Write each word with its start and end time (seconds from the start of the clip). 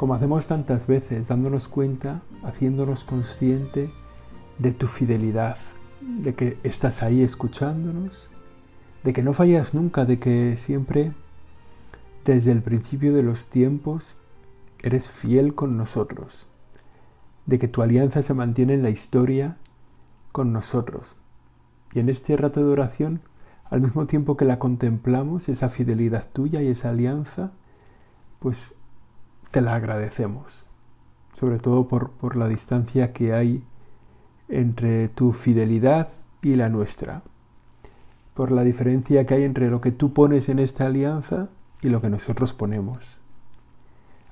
como 0.00 0.14
hacemos 0.14 0.46
tantas 0.46 0.86
veces, 0.86 1.28
dándonos 1.28 1.68
cuenta, 1.68 2.22
haciéndonos 2.42 3.04
consciente 3.04 3.90
de 4.58 4.72
tu 4.72 4.86
fidelidad, 4.86 5.58
de 6.00 6.34
que 6.34 6.56
estás 6.62 7.02
ahí 7.02 7.20
escuchándonos, 7.22 8.30
de 9.04 9.12
que 9.12 9.22
no 9.22 9.34
fallas 9.34 9.74
nunca, 9.74 10.06
de 10.06 10.18
que 10.18 10.56
siempre, 10.56 11.12
desde 12.24 12.50
el 12.50 12.62
principio 12.62 13.12
de 13.12 13.22
los 13.22 13.48
tiempos, 13.48 14.16
eres 14.82 15.10
fiel 15.10 15.54
con 15.54 15.76
nosotros, 15.76 16.46
de 17.44 17.58
que 17.58 17.68
tu 17.68 17.82
alianza 17.82 18.22
se 18.22 18.32
mantiene 18.32 18.72
en 18.72 18.82
la 18.82 18.88
historia 18.88 19.58
con 20.32 20.50
nosotros. 20.50 21.16
Y 21.92 22.00
en 22.00 22.08
este 22.08 22.38
rato 22.38 22.64
de 22.64 22.72
oración, 22.72 23.20
al 23.68 23.82
mismo 23.82 24.06
tiempo 24.06 24.38
que 24.38 24.46
la 24.46 24.58
contemplamos, 24.58 25.50
esa 25.50 25.68
fidelidad 25.68 26.26
tuya 26.32 26.62
y 26.62 26.68
esa 26.68 26.88
alianza, 26.88 27.52
pues 28.38 28.79
te 29.50 29.60
la 29.60 29.74
agradecemos, 29.74 30.66
sobre 31.32 31.58
todo 31.58 31.88
por, 31.88 32.12
por 32.12 32.36
la 32.36 32.48
distancia 32.48 33.12
que 33.12 33.32
hay 33.32 33.64
entre 34.48 35.08
tu 35.08 35.32
fidelidad 35.32 36.08
y 36.42 36.54
la 36.56 36.68
nuestra, 36.68 37.22
por 38.34 38.50
la 38.50 38.62
diferencia 38.62 39.26
que 39.26 39.34
hay 39.34 39.44
entre 39.44 39.70
lo 39.70 39.80
que 39.80 39.92
tú 39.92 40.12
pones 40.12 40.48
en 40.48 40.58
esta 40.58 40.86
alianza 40.86 41.48
y 41.82 41.88
lo 41.88 42.00
que 42.00 42.10
nosotros 42.10 42.52
ponemos. 42.52 43.18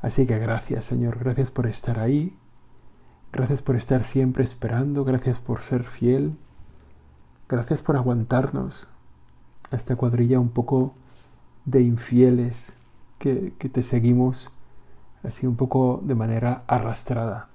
Así 0.02 0.26
que 0.26 0.38
gracias 0.38 0.84
Señor, 0.84 1.18
gracias 1.18 1.50
por 1.50 1.66
estar 1.66 1.98
ahí, 1.98 2.36
gracias 3.32 3.62
por 3.62 3.76
estar 3.76 4.04
siempre 4.04 4.44
esperando, 4.44 5.04
gracias 5.04 5.40
por 5.40 5.62
ser 5.62 5.84
fiel, 5.84 6.36
gracias 7.48 7.82
por 7.82 7.96
aguantarnos 7.96 8.88
a 9.70 9.76
esta 9.76 9.96
cuadrilla 9.96 10.38
un 10.38 10.50
poco 10.50 10.94
de 11.64 11.82
infieles 11.82 12.74
que, 13.18 13.52
que 13.58 13.68
te 13.68 13.82
seguimos 13.82 14.52
así 15.22 15.46
un 15.46 15.56
poco 15.56 16.00
de 16.04 16.14
manera 16.14 16.64
arrastrada. 16.66 17.48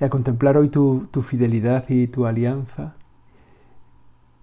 Y 0.00 0.04
al 0.04 0.10
contemplar 0.10 0.58
hoy 0.58 0.68
tu, 0.68 1.08
fidelidad 1.22 1.88
y 1.88 2.06
tu 2.06 2.26
alianza, 2.26 2.94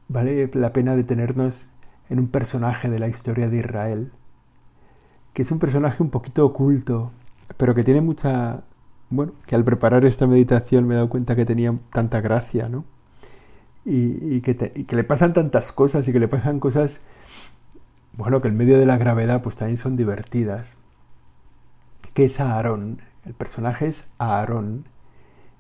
vale 0.08 0.50
la 0.54 0.74
pena 0.74 0.96
detenernos 0.96 1.68
en 2.10 2.20
un 2.20 2.28
personaje 2.28 2.90
de 2.90 3.00
la 3.00 3.08
historia 3.08 3.48
de 3.50 3.58
Israel, 3.58 4.12
que 5.34 5.44
es 5.44 5.52
un 5.52 5.60
personaje 5.60 6.02
un 6.02 6.10
poquito 6.10 6.46
oculto, 6.46 7.12
pero 7.58 7.76
que 7.76 7.84
tiene 7.84 8.02
mucha... 8.02 8.64
Bueno, 9.10 9.34
que 9.46 9.54
al 9.54 9.64
preparar 9.64 10.06
esta 10.06 10.26
meditación 10.26 10.88
me 10.88 10.96
he 10.96 10.98
dado 10.98 11.10
cuenta 11.10 11.36
que 11.36 11.46
tenía 11.46 11.76
tanta 11.92 12.20
gracia, 12.20 12.68
¿no? 12.68 12.84
Y, 13.86 14.42
que, 14.42 14.72
y 14.76 14.86
que 14.86 14.96
le 14.96 15.04
pasan 15.04 15.34
tantas 15.34 15.72
cosas 15.72 16.08
y 16.08 16.14
que 16.14 16.20
le 16.20 16.28
pasan 16.28 16.60
cosas, 16.60 17.02
bueno, 18.18 18.42
que 18.42 18.48
en 18.48 18.58
medio 18.58 18.80
de 18.80 18.86
la 18.88 18.98
gravedad 18.98 19.44
pues 19.44 19.58
también 19.58 19.78
son 19.78 19.98
divertidas 19.98 20.78
que 22.14 22.26
es 22.26 22.40
Aarón. 22.40 23.02
El 23.26 23.34
personaje 23.34 23.88
es 23.88 24.06
Aarón, 24.18 24.86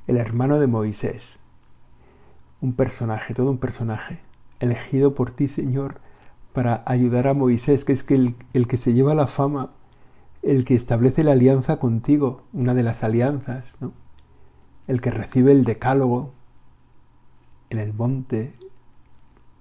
el 0.07 0.17
hermano 0.17 0.59
de 0.59 0.67
Moisés. 0.67 1.39
Un 2.61 2.73
personaje, 2.73 3.33
todo 3.33 3.51
un 3.51 3.57
personaje, 3.57 4.19
elegido 4.59 5.15
por 5.15 5.31
ti, 5.31 5.47
Señor, 5.47 5.99
para 6.53 6.83
ayudar 6.85 7.27
a 7.27 7.33
Moisés, 7.33 7.83
que 7.83 7.93
es 7.93 8.05
el, 8.09 8.35
el 8.53 8.67
que 8.67 8.77
se 8.77 8.93
lleva 8.93 9.15
la 9.15 9.27
fama, 9.27 9.71
el 10.43 10.65
que 10.65 10.75
establece 10.75 11.23
la 11.23 11.31
alianza 11.31 11.77
contigo, 11.77 12.43
una 12.53 12.73
de 12.73 12.83
las 12.83 13.03
alianzas, 13.03 13.77
¿no? 13.81 13.93
El 14.87 15.01
que 15.01 15.11
recibe 15.11 15.51
el 15.51 15.63
decálogo 15.63 16.33
en 17.69 17.79
el 17.79 17.93
monte, 17.93 18.53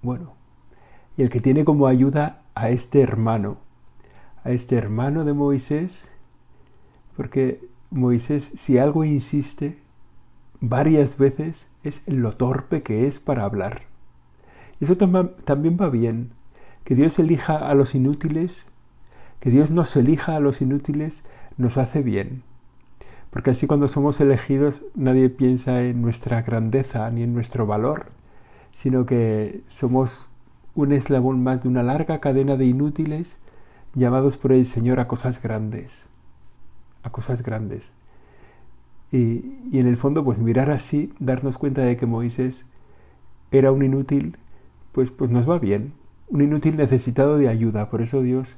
bueno, 0.01 0.33
y 1.17 1.23
el 1.23 1.29
que 1.29 1.39
tiene 1.39 1.63
como 1.63 1.87
ayuda 1.87 2.43
a 2.55 2.69
este 2.69 3.01
hermano, 3.01 3.57
a 4.43 4.51
este 4.51 4.75
hermano 4.75 5.23
de 5.23 5.33
Moisés, 5.33 6.09
porque 7.15 7.61
Moisés, 7.91 8.51
si 8.55 8.77
algo 8.77 9.05
insiste 9.05 9.77
varias 10.61 11.17
veces, 11.17 11.67
es 11.83 12.01
en 12.07 12.21
lo 12.21 12.35
torpe 12.35 12.81
que 12.81 13.05
es 13.07 13.19
para 13.19 13.43
hablar. 13.43 13.83
Eso 14.79 14.97
también 14.97 15.77
va 15.79 15.89
bien. 15.89 16.31
Que 16.83 16.95
Dios 16.95 17.19
elija 17.19 17.55
a 17.55 17.73
los 17.75 17.95
inútiles, 17.95 18.65
que 19.39 19.51
Dios 19.51 19.71
nos 19.71 19.95
elija 19.95 20.35
a 20.35 20.39
los 20.39 20.61
inútiles, 20.61 21.23
nos 21.57 21.77
hace 21.77 22.01
bien. 22.01 22.43
Porque 23.29 23.51
así 23.51 23.67
cuando 23.67 23.87
somos 23.87 24.19
elegidos 24.19 24.83
nadie 24.95 25.29
piensa 25.29 25.83
en 25.83 26.01
nuestra 26.01 26.41
grandeza 26.41 27.09
ni 27.11 27.23
en 27.23 27.33
nuestro 27.33 27.65
valor, 27.65 28.07
sino 28.73 29.05
que 29.05 29.61
somos 29.67 30.27
un 30.75 30.91
eslabón 30.91 31.43
más 31.43 31.63
de 31.63 31.69
una 31.69 31.83
larga 31.83 32.19
cadena 32.19 32.57
de 32.57 32.65
inútiles 32.65 33.37
llamados 33.95 34.37
por 34.37 34.51
el 34.51 34.65
Señor 34.65 34.99
a 34.99 35.07
cosas 35.07 35.41
grandes 35.41 36.07
a 37.03 37.11
cosas 37.11 37.43
grandes. 37.43 37.97
Y, 39.11 39.77
en 39.77 39.85
el 39.85 39.95
fondo, 39.95 40.23
pues 40.23 40.39
mirar 40.39 40.71
así, 40.71 41.13
darnos 41.19 41.59
cuenta 41.59 41.81
de 41.81 41.97
que 41.97 42.07
Moisés 42.07 42.65
era 43.51 43.71
un 43.71 43.83
inútil, 43.83 44.37
pues, 44.91 45.11
pues 45.11 45.29
nos 45.29 45.47
va 45.47 45.59
bien. 45.59 45.93
Un 46.29 46.41
inútil 46.41 46.77
necesitado 46.77 47.37
de 47.37 47.47
ayuda. 47.47 47.91
Por 47.91 48.01
eso 48.01 48.23
Dios, 48.23 48.57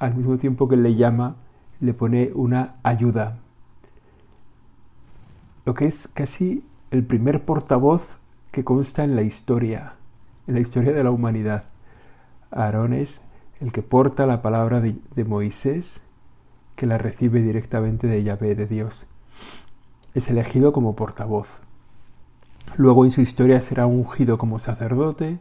al 0.00 0.16
mismo 0.16 0.38
tiempo 0.38 0.68
que 0.68 0.76
le 0.76 0.96
llama, 0.96 1.36
le 1.78 1.94
pone 1.94 2.32
una 2.34 2.74
ayuda. 2.82 3.38
Lo 5.64 5.74
que 5.74 5.86
es 5.86 6.08
casi 6.12 6.64
el 6.90 7.04
primer 7.06 7.44
portavoz 7.44 8.18
que 8.50 8.64
consta 8.64 9.04
en 9.04 9.14
la 9.14 9.22
historia, 9.22 9.94
en 10.48 10.54
la 10.54 10.60
historia 10.60 10.92
de 10.92 11.04
la 11.04 11.12
humanidad. 11.12 11.64
Aarón 12.50 12.92
es 12.92 13.20
el 13.60 13.72
que 13.72 13.82
porta 13.82 14.26
la 14.26 14.42
palabra 14.42 14.80
de, 14.80 14.96
de 15.14 15.24
Moisés 15.24 16.02
que 16.76 16.86
la 16.86 16.98
recibe 16.98 17.40
directamente 17.40 18.06
de 18.06 18.22
Yahvé, 18.22 18.54
de 18.54 18.66
Dios. 18.66 19.06
Es 20.14 20.28
elegido 20.28 20.72
como 20.72 20.96
portavoz. 20.96 21.60
Luego 22.76 23.04
en 23.04 23.10
su 23.10 23.20
historia 23.20 23.60
será 23.60 23.86
ungido 23.86 24.38
como 24.38 24.58
sacerdote 24.58 25.38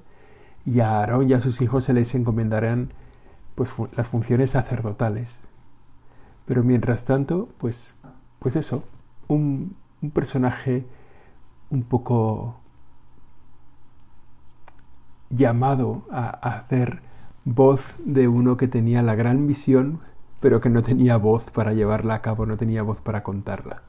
y 0.66 0.80
a 0.82 1.00
Aarón 1.00 1.30
y 1.30 1.34
a 1.34 1.40
sus 1.40 1.62
hijos 1.62 1.86
se 1.86 1.94
les 1.94 2.14
encomendarán 2.14 2.94
pues, 3.56 3.74
las 3.96 4.10
funciones 4.10 4.52
sacerdotales. 4.52 5.42
Pero 6.46 6.64
mientras 6.64 7.06
tanto, 7.06 7.50
pues, 7.58 7.96
pues 8.40 8.56
eso, 8.56 8.84
un, 9.28 9.76
un 10.02 10.12
personaje 10.12 10.86
un 11.70 11.84
poco 11.84 12.58
llamado 15.30 16.06
a 16.12 16.30
hacer 16.30 17.02
voz 17.46 17.96
de 18.04 18.28
uno 18.28 18.58
que 18.58 18.68
tenía 18.68 19.02
la 19.02 19.16
gran 19.16 19.46
misión 19.46 20.02
pero 20.42 20.60
que 20.60 20.70
no 20.70 20.82
tenía 20.82 21.18
voz 21.18 21.44
para 21.52 21.74
llevarla 21.74 22.16
a 22.16 22.22
cabo, 22.22 22.46
no 22.46 22.58
tenía 22.58 22.84
voz 22.84 23.00
para 23.00 23.24
contarla. 23.24 23.84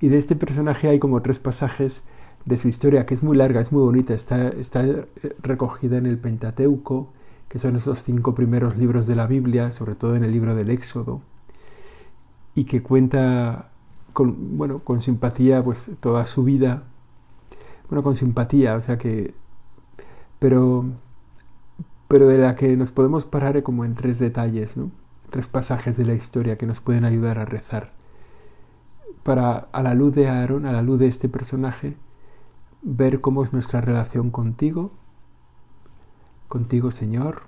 Y 0.00 0.08
de 0.08 0.18
este 0.18 0.36
personaje 0.36 0.88
hay 0.88 0.98
como 0.98 1.22
tres 1.22 1.38
pasajes 1.38 2.02
de 2.44 2.58
su 2.58 2.68
historia, 2.68 3.06
que 3.06 3.14
es 3.14 3.22
muy 3.22 3.36
larga, 3.36 3.60
es 3.60 3.70
muy 3.70 3.82
bonita, 3.82 4.14
está, 4.14 4.48
está 4.48 4.84
eh, 4.84 5.06
recogida 5.40 5.96
en 5.96 6.06
el 6.06 6.18
Pentateuco, 6.18 7.12
que 7.48 7.60
son 7.60 7.76
esos 7.76 8.02
cinco 8.02 8.34
primeros 8.34 8.76
libros 8.76 9.06
de 9.06 9.14
la 9.14 9.28
Biblia, 9.28 9.70
sobre 9.70 9.94
todo 9.94 10.16
en 10.16 10.24
el 10.24 10.32
libro 10.32 10.56
del 10.56 10.70
Éxodo, 10.70 11.20
y 12.54 12.64
que 12.64 12.82
cuenta 12.82 13.70
con, 14.12 14.58
bueno, 14.58 14.80
con 14.80 15.00
simpatía 15.00 15.62
pues 15.62 15.90
toda 16.00 16.26
su 16.26 16.42
vida, 16.44 16.82
bueno, 17.88 18.02
con 18.02 18.16
simpatía, 18.16 18.76
o 18.76 18.82
sea 18.82 18.98
que, 18.98 19.34
pero, 20.40 20.84
pero 22.08 22.26
de 22.26 22.38
la 22.38 22.56
que 22.56 22.76
nos 22.76 22.90
podemos 22.90 23.24
parar 23.24 23.62
como 23.62 23.84
en 23.84 23.94
tres 23.94 24.18
detalles, 24.18 24.76
¿no? 24.76 24.90
Tres 25.32 25.48
pasajes 25.48 25.96
de 25.96 26.04
la 26.04 26.14
historia 26.14 26.56
que 26.56 26.66
nos 26.66 26.80
pueden 26.80 27.04
ayudar 27.04 27.40
a 27.40 27.44
rezar. 27.44 27.92
Para, 29.24 29.68
a 29.72 29.82
la 29.82 29.94
luz 29.94 30.14
de 30.14 30.28
Aarón, 30.28 30.66
a 30.66 30.72
la 30.72 30.82
luz 30.82 31.00
de 31.00 31.08
este 31.08 31.28
personaje, 31.28 31.96
ver 32.82 33.20
cómo 33.20 33.42
es 33.42 33.52
nuestra 33.52 33.80
relación 33.80 34.30
contigo, 34.30 34.92
contigo 36.48 36.90
Señor, 36.90 37.44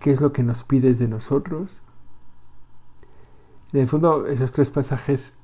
qué 0.00 0.10
es 0.10 0.20
lo 0.20 0.32
que 0.32 0.42
nos 0.42 0.64
pides 0.64 0.98
de 0.98 1.08
nosotros. 1.08 1.82
En 3.72 3.80
el 3.80 3.86
fondo, 3.86 4.26
esos 4.26 4.52
tres 4.52 4.70
pasajes, 4.70 5.34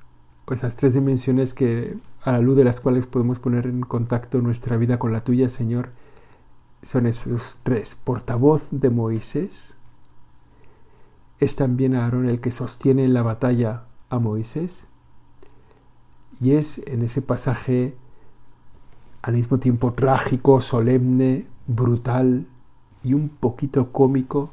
o 0.45 0.53
esas 0.53 0.75
tres 0.75 0.93
dimensiones 0.93 1.53
que 1.53 1.97
a 2.23 2.33
la 2.33 2.39
luz 2.39 2.57
de 2.57 2.63
las 2.63 2.81
cuales 2.81 3.05
podemos 3.05 3.39
poner 3.39 3.67
en 3.67 3.81
contacto 3.81 4.41
nuestra 4.41 4.77
vida 4.77 4.99
con 4.99 5.11
la 5.11 5.23
tuya, 5.23 5.49
Señor, 5.49 5.91
son 6.83 7.05
esos 7.05 7.59
tres. 7.63 7.95
Portavoz 7.95 8.67
de 8.71 8.89
Moisés, 8.89 9.77
¿Es 11.41 11.57
también 11.57 11.95
Aarón 11.95 12.29
el 12.29 12.39
que 12.39 12.51
sostiene 12.51 13.03
en 13.03 13.13
la 13.13 13.23
batalla 13.23 13.85
a 14.09 14.19
Moisés? 14.19 14.85
Y 16.39 16.51
es 16.51 16.77
en 16.85 17.01
ese 17.01 17.21
pasaje 17.21 17.97
al 19.23 19.33
mismo 19.33 19.57
tiempo 19.57 19.91
trágico, 19.93 20.61
solemne, 20.61 21.47
brutal 21.65 22.47
y 23.03 23.15
un 23.15 23.29
poquito 23.29 23.91
cómico, 23.91 24.51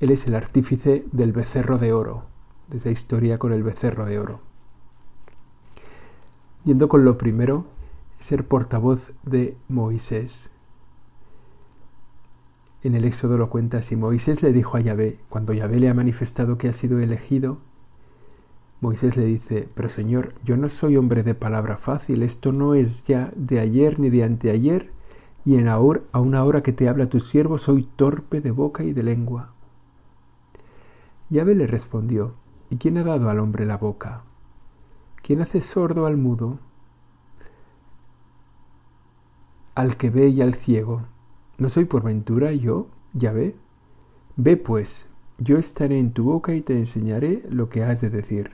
él 0.00 0.10
es 0.10 0.26
el 0.26 0.34
artífice 0.34 1.04
del 1.12 1.32
becerro 1.32 1.78
de 1.78 1.92
oro, 1.92 2.24
de 2.68 2.78
esa 2.78 2.90
historia 2.90 3.38
con 3.38 3.52
el 3.52 3.62
becerro 3.62 4.04
de 4.04 4.18
oro. 4.18 4.40
Yendo 6.64 6.88
con 6.88 7.04
lo 7.04 7.16
primero, 7.16 7.64
ser 8.18 8.46
portavoz 8.46 9.12
de 9.22 9.56
Moisés. 9.68 10.50
En 12.82 12.94
el 12.94 13.04
Éxodo 13.04 13.36
lo 13.38 13.50
cuenta 13.50 13.78
así, 13.78 13.96
Moisés 13.96 14.40
le 14.42 14.52
dijo 14.52 14.76
a 14.76 14.80
Yahvé, 14.80 15.18
cuando 15.28 15.52
Yahvé 15.52 15.80
le 15.80 15.88
ha 15.88 15.94
manifestado 15.94 16.58
que 16.58 16.68
ha 16.68 16.72
sido 16.72 17.00
elegido, 17.00 17.58
Moisés 18.80 19.16
le 19.16 19.24
dice, 19.24 19.68
pero 19.74 19.88
Señor, 19.88 20.34
yo 20.44 20.56
no 20.56 20.68
soy 20.68 20.96
hombre 20.96 21.24
de 21.24 21.34
palabra 21.34 21.76
fácil, 21.76 22.22
esto 22.22 22.52
no 22.52 22.74
es 22.74 23.02
ya 23.02 23.32
de 23.34 23.58
ayer 23.58 23.98
ni 23.98 24.10
de 24.10 24.22
anteayer, 24.22 24.92
y 25.44 25.56
en 25.56 25.66
ahora, 25.66 26.02
a 26.12 26.20
una 26.20 26.44
hora 26.44 26.62
que 26.62 26.72
te 26.72 26.88
habla 26.88 27.06
tu 27.06 27.18
siervo 27.18 27.58
soy 27.58 27.82
torpe 27.96 28.40
de 28.40 28.52
boca 28.52 28.84
y 28.84 28.92
de 28.92 29.02
lengua. 29.02 29.52
Yahvé 31.30 31.56
le 31.56 31.66
respondió, 31.66 32.34
¿y 32.70 32.76
quién 32.76 32.96
ha 32.98 33.02
dado 33.02 33.28
al 33.28 33.40
hombre 33.40 33.66
la 33.66 33.78
boca? 33.78 34.22
¿Quién 35.20 35.40
hace 35.40 35.60
sordo 35.62 36.06
al 36.06 36.16
mudo? 36.16 36.60
Al 39.74 39.96
que 39.96 40.10
ve 40.10 40.28
y 40.28 40.40
al 40.40 40.54
ciego. 40.54 41.02
¿No 41.58 41.68
soy 41.68 41.86
por 41.86 42.04
ventura 42.04 42.52
yo, 42.52 42.86
Yahvé? 43.14 43.56
Ve 44.36 44.56
pues, 44.56 45.08
yo 45.38 45.58
estaré 45.58 45.98
en 45.98 46.12
tu 46.12 46.22
boca 46.22 46.54
y 46.54 46.60
te 46.60 46.78
enseñaré 46.78 47.42
lo 47.50 47.68
que 47.68 47.82
has 47.82 48.00
de 48.00 48.10
decir. 48.10 48.52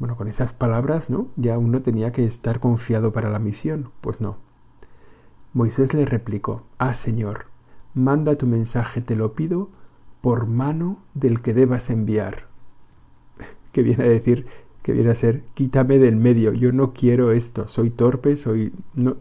Bueno, 0.00 0.16
con 0.16 0.26
esas 0.26 0.52
palabras, 0.52 1.10
¿no? 1.10 1.28
Ya 1.36 1.58
uno 1.58 1.80
tenía 1.80 2.10
que 2.10 2.24
estar 2.24 2.58
confiado 2.58 3.12
para 3.12 3.30
la 3.30 3.38
misión. 3.38 3.92
Pues 4.00 4.20
no. 4.20 4.38
Moisés 5.52 5.94
le 5.94 6.06
replicó, 6.06 6.64
Ah, 6.78 6.92
Señor, 6.92 7.46
manda 7.94 8.34
tu 8.34 8.48
mensaje, 8.48 9.00
te 9.00 9.14
lo 9.14 9.34
pido, 9.34 9.70
por 10.22 10.48
mano 10.48 10.98
del 11.14 11.40
que 11.40 11.54
debas 11.54 11.88
enviar. 11.90 12.48
que 13.70 13.84
viene 13.84 14.02
a 14.02 14.08
decir, 14.08 14.46
que 14.82 14.92
viene 14.92 15.10
a 15.10 15.14
ser, 15.14 15.44
quítame 15.54 16.00
del 16.00 16.16
medio, 16.16 16.52
yo 16.52 16.72
no 16.72 16.92
quiero 16.92 17.30
esto, 17.30 17.68
soy 17.68 17.90
torpe, 17.90 18.36
soy... 18.36 18.72
No, 18.94 19.16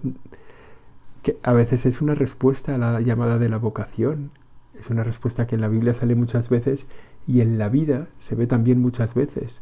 que 1.21 1.39
a 1.43 1.53
veces 1.53 1.85
es 1.85 2.01
una 2.01 2.15
respuesta 2.15 2.75
a 2.75 2.77
la 2.77 3.01
llamada 3.01 3.37
de 3.37 3.49
la 3.49 3.57
vocación. 3.57 4.31
Es 4.73 4.89
una 4.89 5.03
respuesta 5.03 5.47
que 5.47 5.55
en 5.55 5.61
la 5.61 5.67
Biblia 5.67 5.93
sale 5.93 6.15
muchas 6.15 6.49
veces 6.49 6.87
y 7.27 7.41
en 7.41 7.57
la 7.57 7.69
vida 7.69 8.07
se 8.17 8.35
ve 8.35 8.47
también 8.47 8.81
muchas 8.81 9.13
veces 9.13 9.61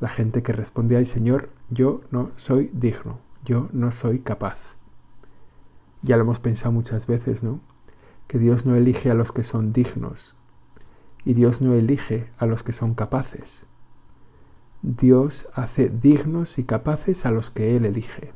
la 0.00 0.08
gente 0.08 0.42
que 0.42 0.52
responde, 0.52 0.96
ay 0.96 1.06
Señor, 1.06 1.48
yo 1.70 2.00
no 2.10 2.30
soy 2.36 2.70
digno, 2.74 3.20
yo 3.44 3.68
no 3.72 3.92
soy 3.92 4.18
capaz. 4.18 4.76
Ya 6.02 6.16
lo 6.16 6.24
hemos 6.24 6.40
pensado 6.40 6.72
muchas 6.72 7.06
veces, 7.06 7.42
¿no? 7.42 7.60
Que 8.26 8.38
Dios 8.38 8.66
no 8.66 8.76
elige 8.76 9.10
a 9.10 9.14
los 9.14 9.32
que 9.32 9.44
son 9.44 9.72
dignos 9.72 10.36
y 11.24 11.32
Dios 11.32 11.62
no 11.62 11.72
elige 11.72 12.30
a 12.36 12.44
los 12.44 12.62
que 12.62 12.74
son 12.74 12.94
capaces. 12.94 13.64
Dios 14.82 15.48
hace 15.54 15.88
dignos 15.88 16.58
y 16.58 16.64
capaces 16.64 17.24
a 17.24 17.30
los 17.30 17.50
que 17.50 17.76
Él 17.76 17.86
elige. 17.86 18.34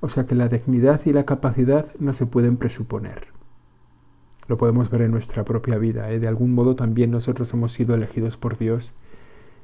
O 0.00 0.08
sea 0.08 0.26
que 0.26 0.34
la 0.34 0.48
dignidad 0.48 1.00
y 1.04 1.12
la 1.12 1.24
capacidad 1.24 1.86
no 1.98 2.12
se 2.12 2.26
pueden 2.26 2.56
presuponer. 2.56 3.28
Lo 4.46 4.58
podemos 4.58 4.90
ver 4.90 5.02
en 5.02 5.10
nuestra 5.10 5.44
propia 5.44 5.78
vida. 5.78 6.10
¿eh? 6.10 6.20
De 6.20 6.28
algún 6.28 6.52
modo 6.52 6.76
también 6.76 7.10
nosotros 7.10 7.52
hemos 7.54 7.72
sido 7.72 7.94
elegidos 7.94 8.36
por 8.36 8.58
Dios 8.58 8.94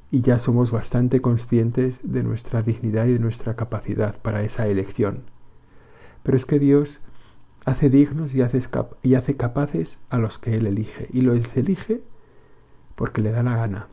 y 0.09 0.21
ya 0.21 0.39
somos 0.39 0.71
bastante 0.71 1.21
conscientes 1.21 1.99
de 2.03 2.23
nuestra 2.23 2.63
dignidad 2.63 3.05
y 3.05 3.13
de 3.13 3.19
nuestra 3.19 3.55
capacidad 3.55 4.21
para 4.21 4.41
esa 4.41 4.67
elección. 4.67 5.23
Pero 6.23 6.35
es 6.35 6.45
que 6.45 6.59
Dios 6.59 7.01
hace 7.65 7.89
dignos 7.89 8.35
y 8.35 8.41
hace, 8.41 8.61
y 9.03 9.15
hace 9.15 9.37
capaces 9.37 9.99
a 10.09 10.17
los 10.17 10.39
que 10.39 10.55
Él 10.55 10.67
elige, 10.67 11.07
y 11.13 11.21
los 11.21 11.55
elige 11.55 12.01
porque 12.95 13.21
le 13.21 13.31
da 13.31 13.43
la 13.43 13.55
gana. 13.55 13.87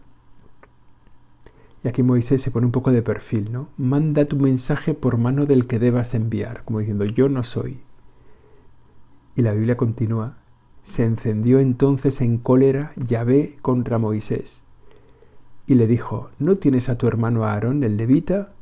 Y 1.85 1.89
aquí 1.89 2.03
Moisés 2.03 2.43
se 2.43 2.51
pone 2.51 2.67
un 2.67 2.73
poco 2.73 2.91
de 2.91 3.03
perfil, 3.03 3.53
¿no? 3.53 3.69
Manda 3.77 4.25
tu 4.25 4.37
mensaje 4.37 4.95
por 4.95 5.17
mano 5.17 5.47
del 5.47 5.67
que 5.67 5.79
debas 5.79 6.15
enviar, 6.15 6.65
como 6.65 6.81
diciendo, 6.81 7.05
yo 7.05 7.29
no 7.29 7.45
soy. 7.45 7.81
Y 9.37 9.43
la 9.43 9.53
Biblia 9.53 9.77
continúa, 9.77 10.39
se 10.83 11.05
encendió 11.05 11.61
entonces 11.61 12.21
en 12.21 12.39
cólera 12.39 12.93
Yahvé 12.97 13.59
contra 13.63 13.99
Moisés 13.99 14.65
y 15.69 15.75
le 15.75 15.87
dijo, 15.87 16.31
¿no 16.39 16.57
tienes 16.57 16.89
a 16.89 16.97
tu 16.97 17.07
hermano 17.07 17.45
Aarón 17.45 17.85
el 17.85 17.99
levita? 17.99 18.55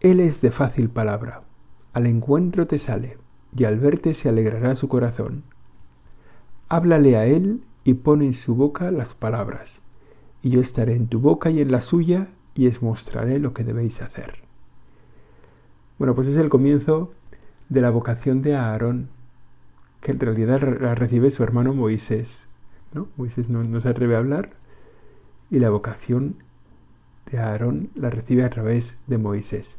Él 0.00 0.18
es 0.18 0.40
de 0.40 0.50
fácil 0.50 0.90
palabra, 0.90 1.44
al 1.92 2.06
encuentro 2.06 2.66
te 2.66 2.80
sale, 2.80 3.16
y 3.56 3.62
al 3.62 3.78
verte 3.78 4.12
se 4.14 4.28
alegrará 4.28 4.74
su 4.74 4.88
corazón. 4.88 5.44
Háblale 6.68 7.16
a 7.16 7.26
él 7.26 7.62
y 7.84 7.94
pon 7.94 8.22
en 8.22 8.34
su 8.34 8.56
boca 8.56 8.90
las 8.90 9.14
palabras, 9.14 9.82
y 10.42 10.50
yo 10.50 10.60
estaré 10.60 10.96
en 10.96 11.08
tu 11.08 11.20
boca 11.20 11.50
y 11.50 11.60
en 11.60 11.70
la 11.70 11.80
suya, 11.80 12.28
y 12.54 12.66
os 12.66 12.82
mostraré 12.82 13.38
lo 13.38 13.54
que 13.54 13.64
debéis 13.64 14.02
hacer. 14.02 14.40
Bueno, 15.98 16.14
pues 16.14 16.26
es 16.28 16.36
el 16.36 16.48
comienzo 16.48 17.12
de 17.68 17.80
la 17.80 17.90
vocación 17.90 18.42
de 18.42 18.56
Aarón, 18.56 19.08
que 20.00 20.12
en 20.12 20.20
realidad 20.20 20.60
la 20.80 20.94
recibe 20.94 21.30
su 21.30 21.42
hermano 21.42 21.74
Moisés. 21.74 22.48
¿no? 22.92 23.08
Moisés 23.16 23.48
no, 23.48 23.62
no 23.62 23.80
se 23.80 23.88
atreve 23.88 24.16
a 24.16 24.18
hablar, 24.18 24.50
y 25.50 25.58
la 25.58 25.70
vocación 25.70 26.36
de 27.30 27.38
Aarón 27.38 27.90
la 27.94 28.10
recibe 28.10 28.44
a 28.44 28.50
través 28.50 28.96
de 29.06 29.18
Moisés. 29.18 29.76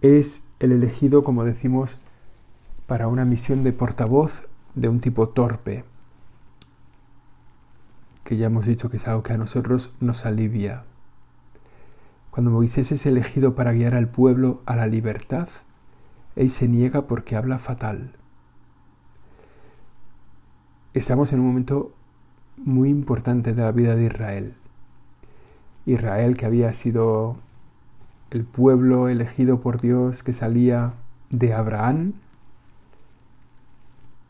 Es 0.00 0.42
el 0.60 0.72
elegido, 0.72 1.24
como 1.24 1.44
decimos, 1.44 1.98
para 2.86 3.08
una 3.08 3.24
misión 3.24 3.64
de 3.64 3.72
portavoz 3.72 4.44
de 4.74 4.88
un 4.88 5.00
tipo 5.00 5.28
torpe, 5.28 5.84
que 8.28 8.36
ya 8.36 8.48
hemos 8.48 8.66
dicho 8.66 8.90
que 8.90 8.98
es 8.98 9.08
algo 9.08 9.22
que 9.22 9.32
a 9.32 9.38
nosotros 9.38 9.88
nos 10.00 10.26
alivia. 10.26 10.84
Cuando 12.30 12.50
Moisés 12.50 12.92
es 12.92 13.06
elegido 13.06 13.54
para 13.54 13.72
guiar 13.72 13.94
al 13.94 14.10
pueblo 14.10 14.60
a 14.66 14.76
la 14.76 14.86
libertad, 14.86 15.48
él 16.36 16.50
se 16.50 16.68
niega 16.68 17.06
porque 17.06 17.36
habla 17.36 17.58
fatal. 17.58 18.16
Estamos 20.92 21.32
en 21.32 21.40
un 21.40 21.46
momento 21.46 21.94
muy 22.58 22.90
importante 22.90 23.54
de 23.54 23.62
la 23.62 23.72
vida 23.72 23.96
de 23.96 24.04
Israel. 24.04 24.54
Israel 25.86 26.36
que 26.36 26.44
había 26.44 26.74
sido 26.74 27.38
el 28.30 28.44
pueblo 28.44 29.08
elegido 29.08 29.62
por 29.62 29.80
Dios 29.80 30.22
que 30.22 30.34
salía 30.34 30.92
de 31.30 31.54
Abraham, 31.54 32.12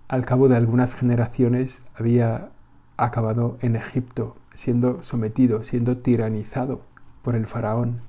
al 0.06 0.24
cabo 0.24 0.46
de 0.46 0.54
algunas 0.54 0.94
generaciones 0.94 1.82
había 1.96 2.52
acabado 2.98 3.56
en 3.62 3.76
Egipto, 3.76 4.36
siendo 4.52 5.02
sometido, 5.02 5.62
siendo 5.62 5.98
tiranizado 5.98 6.82
por 7.22 7.34
el 7.36 7.46
faraón. 7.46 8.02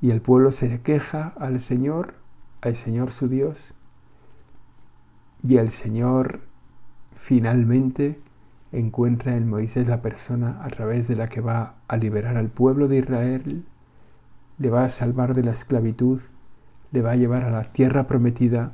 Y 0.00 0.12
el 0.12 0.22
pueblo 0.22 0.52
se 0.52 0.80
queja 0.80 1.34
al 1.38 1.60
Señor, 1.60 2.14
al 2.62 2.76
Señor 2.76 3.12
su 3.12 3.28
Dios, 3.28 3.74
y 5.42 5.56
el 5.58 5.70
Señor 5.72 6.40
finalmente 7.14 8.20
encuentra 8.70 9.36
en 9.36 9.48
Moisés 9.48 9.88
la 9.88 10.02
persona 10.02 10.60
a 10.62 10.68
través 10.68 11.08
de 11.08 11.16
la 11.16 11.28
que 11.28 11.40
va 11.40 11.74
a 11.88 11.96
liberar 11.96 12.36
al 12.36 12.48
pueblo 12.48 12.86
de 12.86 12.98
Israel, 12.98 13.66
le 14.58 14.70
va 14.70 14.84
a 14.84 14.88
salvar 14.88 15.34
de 15.34 15.42
la 15.42 15.52
esclavitud, 15.52 16.20
le 16.92 17.02
va 17.02 17.12
a 17.12 17.16
llevar 17.16 17.44
a 17.44 17.50
la 17.50 17.72
tierra 17.72 18.06
prometida 18.06 18.72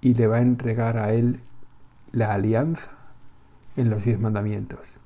y 0.00 0.14
le 0.14 0.26
va 0.26 0.36
a 0.36 0.42
entregar 0.42 0.98
a 0.98 1.12
él 1.12 1.40
la 2.12 2.32
alianza 2.32 2.95
en 3.76 3.90
los 3.90 4.04
diez 4.04 4.18
mandamientos. 4.18 4.98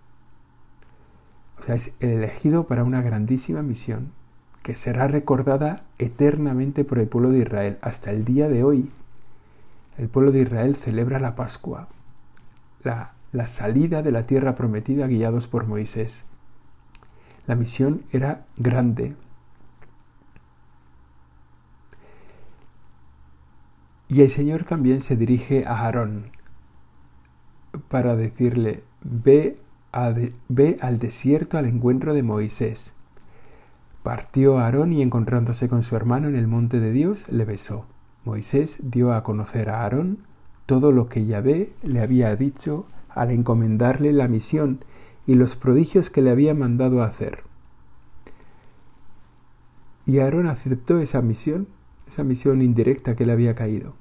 O 1.58 1.64
sea, 1.64 1.74
es 1.74 1.92
el 2.00 2.10
elegido 2.10 2.66
para 2.66 2.84
una 2.84 3.02
grandísima 3.02 3.62
misión 3.62 4.12
que 4.62 4.76
será 4.76 5.08
recordada 5.08 5.82
eternamente 5.98 6.84
por 6.84 6.98
el 6.98 7.08
pueblo 7.08 7.30
de 7.30 7.40
Israel. 7.40 7.78
Hasta 7.82 8.10
el 8.10 8.24
día 8.24 8.48
de 8.48 8.64
hoy, 8.64 8.90
el 9.98 10.08
pueblo 10.08 10.32
de 10.32 10.40
Israel 10.40 10.76
celebra 10.76 11.18
la 11.18 11.34
Pascua, 11.34 11.88
la 12.82 13.12
la 13.32 13.46
salida 13.46 14.02
de 14.02 14.10
la 14.10 14.24
tierra 14.24 14.54
prometida 14.54 15.06
guiados 15.06 15.46
por 15.46 15.66
Moisés. 15.66 16.26
La 17.46 17.54
misión 17.54 18.02
era 18.12 18.46
grande. 18.56 19.14
Y 24.08 24.22
el 24.22 24.30
Señor 24.30 24.64
también 24.64 25.00
se 25.00 25.16
dirige 25.16 25.64
a 25.66 25.78
Aarón 25.78 26.32
para 27.88 28.16
decirle, 28.16 28.82
ve, 29.02 29.58
ve 30.48 30.78
al 30.80 30.98
desierto 30.98 31.58
al 31.58 31.66
encuentro 31.66 32.14
de 32.14 32.22
Moisés. 32.22 32.94
Partió 34.02 34.58
Aarón 34.58 34.92
y 34.92 35.02
encontrándose 35.02 35.68
con 35.68 35.82
su 35.82 35.96
hermano 35.96 36.28
en 36.28 36.36
el 36.36 36.46
monte 36.46 36.80
de 36.80 36.92
Dios, 36.92 37.26
le 37.28 37.44
besó. 37.44 37.84
Moisés 38.24 38.78
dio 38.82 39.12
a 39.12 39.22
conocer 39.22 39.70
a 39.70 39.82
Aarón 39.82 40.18
todo 40.66 40.92
lo 40.92 41.08
que 41.08 41.26
Yahvé 41.26 41.72
le 41.82 42.00
había 42.00 42.34
dicho 42.36 42.86
al 43.08 43.30
encomendarle 43.30 44.12
la 44.12 44.28
misión 44.28 44.84
y 45.26 45.34
los 45.34 45.56
prodigios 45.56 46.10
que 46.10 46.22
le 46.22 46.30
había 46.30 46.54
mandado 46.54 47.02
hacer. 47.02 47.44
Y 50.06 50.18
Aarón 50.18 50.46
aceptó 50.46 50.98
esa 50.98 51.22
misión, 51.22 51.68
esa 52.08 52.24
misión 52.24 52.62
indirecta 52.62 53.16
que 53.16 53.26
le 53.26 53.32
había 53.32 53.54
caído. 53.54 53.94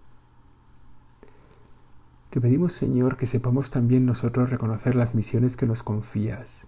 Te 2.29 2.39
pedimos, 2.39 2.73
Señor, 2.73 3.17
que 3.17 3.25
sepamos 3.25 3.71
también 3.71 4.05
nosotros 4.05 4.51
reconocer 4.51 4.93
las 4.93 5.15
misiones 5.15 5.57
que 5.57 5.65
nos 5.65 5.81
confías. 5.81 6.67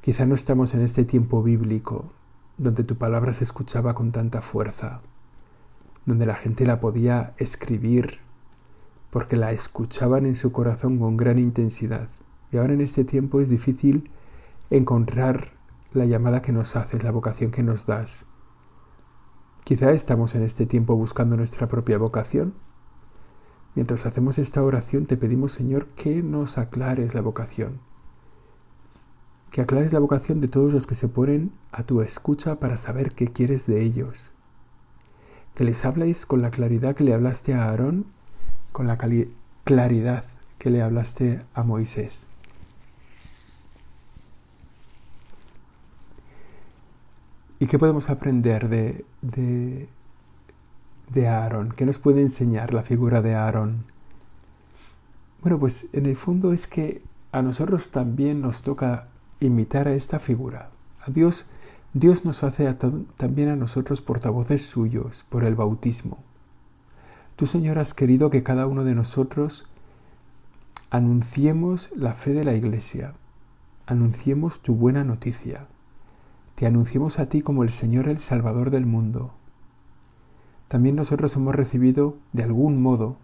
Quizá 0.00 0.26
no 0.26 0.34
estamos 0.34 0.74
en 0.74 0.82
este 0.82 1.04
tiempo 1.04 1.40
bíblico 1.44 2.12
donde 2.58 2.82
tu 2.82 2.96
palabra 2.96 3.32
se 3.32 3.44
escuchaba 3.44 3.94
con 3.94 4.10
tanta 4.10 4.40
fuerza, 4.40 5.02
donde 6.04 6.26
la 6.26 6.34
gente 6.34 6.66
la 6.66 6.80
podía 6.80 7.34
escribir 7.36 8.18
porque 9.10 9.36
la 9.36 9.52
escuchaban 9.52 10.26
en 10.26 10.34
su 10.34 10.50
corazón 10.50 10.98
con 10.98 11.16
gran 11.16 11.38
intensidad. 11.38 12.08
Y 12.50 12.56
ahora 12.56 12.72
en 12.72 12.80
este 12.80 13.04
tiempo 13.04 13.40
es 13.40 13.48
difícil 13.48 14.10
encontrar 14.68 15.52
la 15.92 16.06
llamada 16.06 16.42
que 16.42 16.50
nos 16.50 16.74
haces, 16.74 17.04
la 17.04 17.12
vocación 17.12 17.52
que 17.52 17.62
nos 17.62 17.86
das. 17.86 18.26
Quizá 19.62 19.92
estamos 19.92 20.34
en 20.34 20.42
este 20.42 20.66
tiempo 20.66 20.96
buscando 20.96 21.36
nuestra 21.36 21.68
propia 21.68 21.98
vocación. 21.98 22.63
Mientras 23.74 24.06
hacemos 24.06 24.38
esta 24.38 24.62
oración 24.62 25.06
te 25.06 25.16
pedimos, 25.16 25.52
Señor, 25.52 25.86
que 25.96 26.22
nos 26.22 26.58
aclares 26.58 27.14
la 27.14 27.20
vocación 27.20 27.80
que 29.54 29.60
aclares 29.60 29.92
la 29.92 30.00
vocación 30.00 30.40
de 30.40 30.48
todos 30.48 30.72
los 30.72 30.88
que 30.88 30.96
se 30.96 31.06
ponen 31.06 31.52
a 31.70 31.84
tu 31.84 32.00
escucha 32.00 32.58
para 32.58 32.76
saber 32.76 33.14
qué 33.14 33.28
quieres 33.28 33.68
de 33.68 33.84
ellos. 33.84 34.32
Que 35.54 35.62
les 35.62 35.84
habléis 35.84 36.26
con 36.26 36.42
la 36.42 36.50
claridad 36.50 36.96
que 36.96 37.04
le 37.04 37.14
hablaste 37.14 37.54
a 37.54 37.68
Aarón, 37.68 38.06
con 38.72 38.88
la 38.88 38.98
claridad 39.62 40.24
que 40.58 40.70
le 40.70 40.82
hablaste 40.82 41.42
a 41.54 41.62
Moisés. 41.62 42.26
¿Y 47.60 47.68
qué 47.68 47.78
podemos 47.78 48.10
aprender 48.10 48.68
de, 48.68 49.04
de, 49.22 49.88
de 51.10 51.28
Aarón? 51.28 51.72
¿Qué 51.76 51.86
nos 51.86 51.98
puede 51.98 52.22
enseñar 52.22 52.74
la 52.74 52.82
figura 52.82 53.22
de 53.22 53.34
Aarón? 53.34 53.84
Bueno, 55.42 55.58
pues 55.58 55.88
en 55.92 56.06
el 56.06 56.16
fondo 56.16 56.52
es 56.52 56.66
que 56.66 57.02
a 57.32 57.42
nosotros 57.42 57.90
también 57.90 58.40
nos 58.40 58.62
toca 58.62 59.08
imitar 59.40 59.88
a 59.88 59.94
esta 59.94 60.18
figura. 60.18 60.70
A 61.02 61.10
Dios, 61.10 61.46
Dios 61.92 62.24
nos 62.24 62.42
hace 62.42 62.72
también 63.16 63.48
a 63.48 63.56
nosotros 63.56 64.00
portavoces 64.00 64.62
suyos 64.62 65.26
por 65.28 65.44
el 65.44 65.54
bautismo. 65.54 66.18
Tú, 67.36 67.46
Señor, 67.46 67.78
has 67.78 67.94
querido 67.94 68.30
que 68.30 68.42
cada 68.42 68.66
uno 68.66 68.84
de 68.84 68.94
nosotros 68.94 69.68
anunciemos 70.90 71.90
la 71.96 72.14
fe 72.14 72.32
de 72.32 72.44
la 72.44 72.54
Iglesia, 72.54 73.14
anunciemos 73.86 74.60
tu 74.60 74.76
buena 74.76 75.02
noticia, 75.02 75.66
te 76.54 76.66
anunciemos 76.66 77.18
a 77.18 77.28
ti 77.28 77.42
como 77.42 77.64
el 77.64 77.70
Señor 77.70 78.08
el 78.08 78.18
Salvador 78.18 78.70
del 78.70 78.86
mundo. 78.86 79.34
También 80.68 80.96
nosotros 80.96 81.34
hemos 81.36 81.54
recibido, 81.54 82.16
de 82.32 82.42
algún 82.42 82.80
modo, 82.82 83.16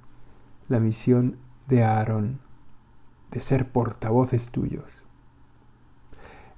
la 0.69 0.81
misión 0.81 1.37
de 1.69 1.85
Aarón, 1.85 2.39
de 3.31 3.43
ser 3.43 3.71
portavoces 3.71 4.51
tuyos. 4.51 5.05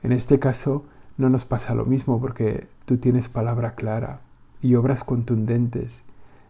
En 0.03 0.13
este 0.13 0.39
caso 0.39 0.85
no 1.17 1.29
nos 1.31 1.45
pasa 1.45 1.75
lo 1.75 1.85
mismo 1.85 2.21
porque 2.21 2.69
tú 2.85 2.97
tienes 2.97 3.29
palabra 3.29 3.75
clara 3.75 4.21
y 4.61 4.75
obras 4.75 5.05
contundentes 5.05 6.05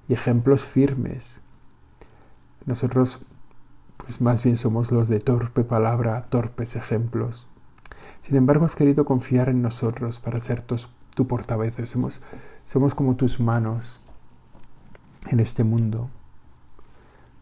y 0.08 0.14
ejemplos 0.14 0.64
firmes. 0.64 1.42
Nosotros 2.64 3.26
pues 4.04 4.20
más 4.20 4.42
bien 4.42 4.56
somos 4.56 4.90
los 4.90 5.08
de 5.08 5.20
torpe 5.20 5.64
palabra, 5.64 6.22
torpes 6.22 6.76
ejemplos. 6.76 7.46
Sin 8.26 8.36
embargo, 8.36 8.64
has 8.64 8.74
querido 8.74 9.04
confiar 9.04 9.48
en 9.48 9.62
nosotros 9.62 10.18
para 10.18 10.40
ser 10.40 10.62
tu 10.62 11.26
portavoz. 11.26 11.74
Somos, 11.84 12.20
somos 12.66 12.94
como 12.94 13.16
tus 13.16 13.40
manos 13.40 14.01
en 15.30 15.40
este 15.40 15.64
mundo. 15.64 16.10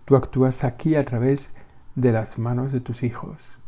Tú 0.05 0.17
actúas 0.17 0.65
aquí 0.65 0.97
a 0.97 1.05
través 1.05 1.53
de 1.95 2.13
las 2.13 2.39
manos 2.39 2.73
de 2.73 2.81
tus 2.81 3.03
hijos. 3.03 3.59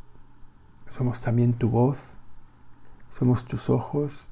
Somos 0.91 1.21
también 1.21 1.55
tu 1.55 1.71
voz, 1.71 1.99
somos 3.11 3.45
tus 3.45 3.71
ojos, 3.71 4.27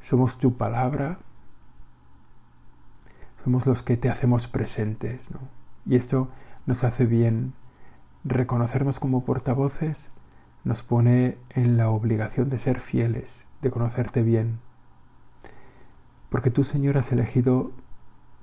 somos 0.00 0.38
tu 0.38 0.56
palabra, 0.56 1.18
somos 3.44 3.66
los 3.66 3.82
que 3.82 3.96
te 3.96 4.10
hacemos 4.10 4.48
presentes. 4.48 5.30
¿no? 5.30 5.40
Y 5.86 5.96
esto 5.96 6.28
nos 6.66 6.84
hace 6.84 7.06
bien 7.06 7.54
reconocernos 8.24 9.00
como 9.00 9.24
portavoces, 9.24 10.10
nos 10.64 10.82
pone 10.82 11.38
en 11.50 11.76
la 11.76 11.88
obligación 11.88 12.50
de 12.50 12.58
ser 12.58 12.80
fieles, 12.80 13.46
de 13.62 13.70
conocerte 13.70 14.22
bien. 14.22 14.60
Porque 16.30 16.50
tú, 16.50 16.64
Señor, 16.64 16.96
has 16.96 17.12
elegido 17.12 17.72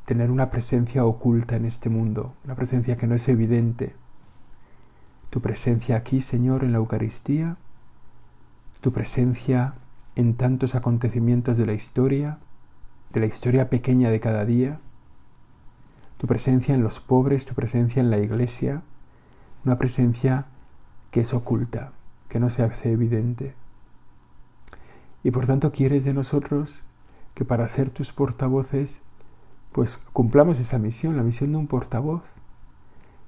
tener 0.05 0.29
una 0.29 0.49
presencia 0.51 1.03
oculta 1.05 1.55
en 1.55 1.65
este 1.65 1.89
mundo, 1.89 2.33
una 2.45 2.55
presencia 2.55 2.95
que 2.95 3.07
no 3.07 3.15
es 3.15 3.27
evidente. 3.27 3.95
Tu 5.29 5.41
presencia 5.41 5.97
aquí, 5.97 6.21
Señor, 6.21 6.63
en 6.63 6.71
la 6.71 6.77
Eucaristía, 6.77 7.57
tu 8.79 8.93
presencia 8.93 9.73
en 10.15 10.35
tantos 10.35 10.75
acontecimientos 10.75 11.57
de 11.57 11.65
la 11.65 11.73
historia, 11.73 12.39
de 13.11 13.19
la 13.21 13.25
historia 13.25 13.69
pequeña 13.69 14.09
de 14.09 14.19
cada 14.19 14.45
día, 14.45 14.79
tu 16.17 16.27
presencia 16.27 16.73
en 16.73 16.83
los 16.83 16.99
pobres, 16.99 17.45
tu 17.45 17.53
presencia 17.53 17.99
en 17.99 18.09
la 18.09 18.17
iglesia, 18.17 18.81
una 19.65 19.77
presencia 19.77 20.45
que 21.11 21.21
es 21.21 21.33
oculta, 21.33 21.91
que 22.29 22.39
no 22.39 22.49
se 22.49 22.63
hace 22.63 22.91
evidente. 22.91 23.53
Y 25.23 25.31
por 25.31 25.45
tanto 25.45 25.71
quieres 25.71 26.05
de 26.05 26.13
nosotros 26.13 26.83
que 27.37 27.45
para 27.45 27.67
ser 27.67 27.91
tus 27.91 28.11
portavoces, 28.11 29.03
pues 29.71 29.99
cumplamos 30.11 30.59
esa 30.59 30.79
misión, 30.79 31.17
la 31.17 31.21
misión 31.21 31.51
de 31.51 31.57
un 31.57 31.67
portavoz, 31.67 32.23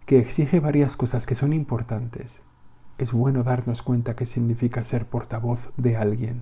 que 0.08 0.18
exige 0.18 0.60
varias 0.60 0.98
cosas 0.98 1.28
que 1.28 1.36
son 1.36 1.54
importantes 1.54 2.42
es 2.98 3.14
bueno 3.14 3.44
darnos 3.44 3.84
cuenta 3.84 4.16
qué 4.16 4.26
significa 4.26 4.84
ser 4.84 5.06
portavoz 5.06 5.70
de 5.78 5.96
alguien. 5.96 6.42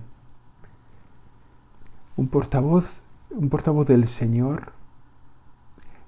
Un 2.16 2.28
portavoz, 2.28 3.02
un 3.30 3.50
portavoz 3.50 3.86
del 3.86 4.08
Señor 4.08 4.72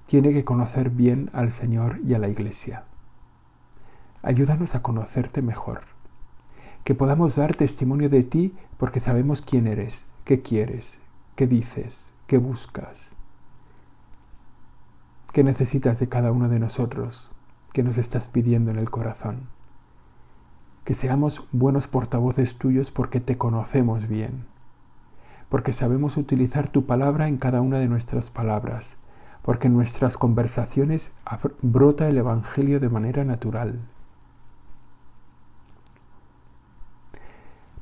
tiene 0.07 0.33
que 0.33 0.43
conocer 0.43 0.89
bien 0.89 1.29
al 1.31 1.51
Señor 1.51 1.99
y 2.03 2.15
a 2.15 2.19
la 2.19 2.27
Iglesia. 2.27 2.85
Ayúdanos 4.23 4.73
a 4.73 4.81
conocerte 4.81 5.43
mejor, 5.43 5.83
que 6.83 6.95
podamos 6.95 7.35
dar 7.35 7.55
testimonio 7.55 8.09
de 8.09 8.23
ti 8.23 8.55
porque 8.79 8.99
sabemos 8.99 9.43
quién 9.43 9.67
eres, 9.67 10.07
qué 10.25 10.41
quieres, 10.41 10.99
qué 11.41 11.47
dices, 11.47 12.13
qué 12.27 12.37
buscas, 12.37 13.13
qué 15.33 15.43
necesitas 15.43 15.99
de 15.99 16.07
cada 16.07 16.31
uno 16.31 16.49
de 16.49 16.59
nosotros, 16.59 17.31
qué 17.73 17.81
nos 17.81 17.97
estás 17.97 18.27
pidiendo 18.27 18.69
en 18.69 18.77
el 18.77 18.91
corazón 18.91 19.47
que 20.83 20.93
seamos 20.93 21.43
buenos 21.51 21.87
portavoces 21.87 22.57
tuyos 22.59 22.91
porque 22.91 23.19
te 23.19 23.39
conocemos 23.39 24.07
bien, 24.07 24.45
porque 25.49 25.73
sabemos 25.73 26.15
utilizar 26.15 26.69
tu 26.69 26.85
palabra 26.85 27.27
en 27.27 27.37
cada 27.37 27.61
una 27.61 27.79
de 27.79 27.87
nuestras 27.87 28.29
palabras, 28.29 28.97
porque 29.41 29.65
en 29.65 29.73
nuestras 29.73 30.19
conversaciones 30.19 31.11
brota 31.63 32.07
el 32.07 32.19
Evangelio 32.19 32.79
de 32.79 32.89
manera 32.89 33.25
natural. 33.25 33.79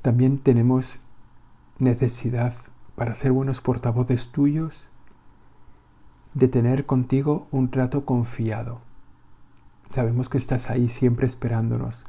También 0.02 0.38
tenemos 0.38 1.02
necesidad 1.78 2.54
para 3.00 3.16
ser 3.16 3.32
buenos 3.32 3.62
portavoces 3.62 4.28
tuyos 4.28 4.90
de 6.34 6.50
tener 6.50 6.86
contigo 6.86 7.48
un 7.50 7.72
trato 7.72 8.04
confiado. 8.04 8.82
Sabemos 9.90 10.28
que 10.28 10.38
estás 10.38 10.70
ahí 10.70 10.90
siempre 10.90 11.26
esperándonos, 11.26 12.04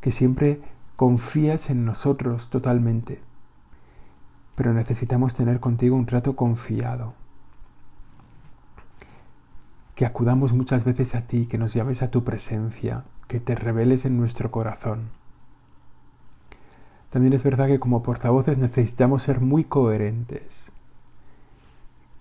que 0.00 0.10
siempre 0.10 0.60
confías 0.96 1.70
en 1.70 1.84
nosotros 1.84 2.50
totalmente. 2.50 3.20
Pero 4.56 4.74
necesitamos 4.74 5.34
tener 5.34 5.60
contigo 5.60 5.94
un 5.94 6.06
trato 6.06 6.34
confiado. 6.34 7.14
Que 9.94 10.04
acudamos 10.04 10.52
muchas 10.52 10.82
veces 10.82 11.14
a 11.14 11.28
ti, 11.28 11.46
que 11.46 11.58
nos 11.58 11.74
llames 11.74 12.02
a 12.02 12.10
tu 12.10 12.24
presencia, 12.24 13.04
que 13.28 13.38
te 13.38 13.54
reveles 13.54 14.04
en 14.04 14.16
nuestro 14.16 14.50
corazón. 14.50 15.10
También 17.10 17.32
es 17.32 17.42
verdad 17.42 17.66
que 17.66 17.80
como 17.80 18.02
portavoces 18.02 18.58
necesitamos 18.58 19.22
ser 19.22 19.40
muy 19.40 19.64
coherentes. 19.64 20.70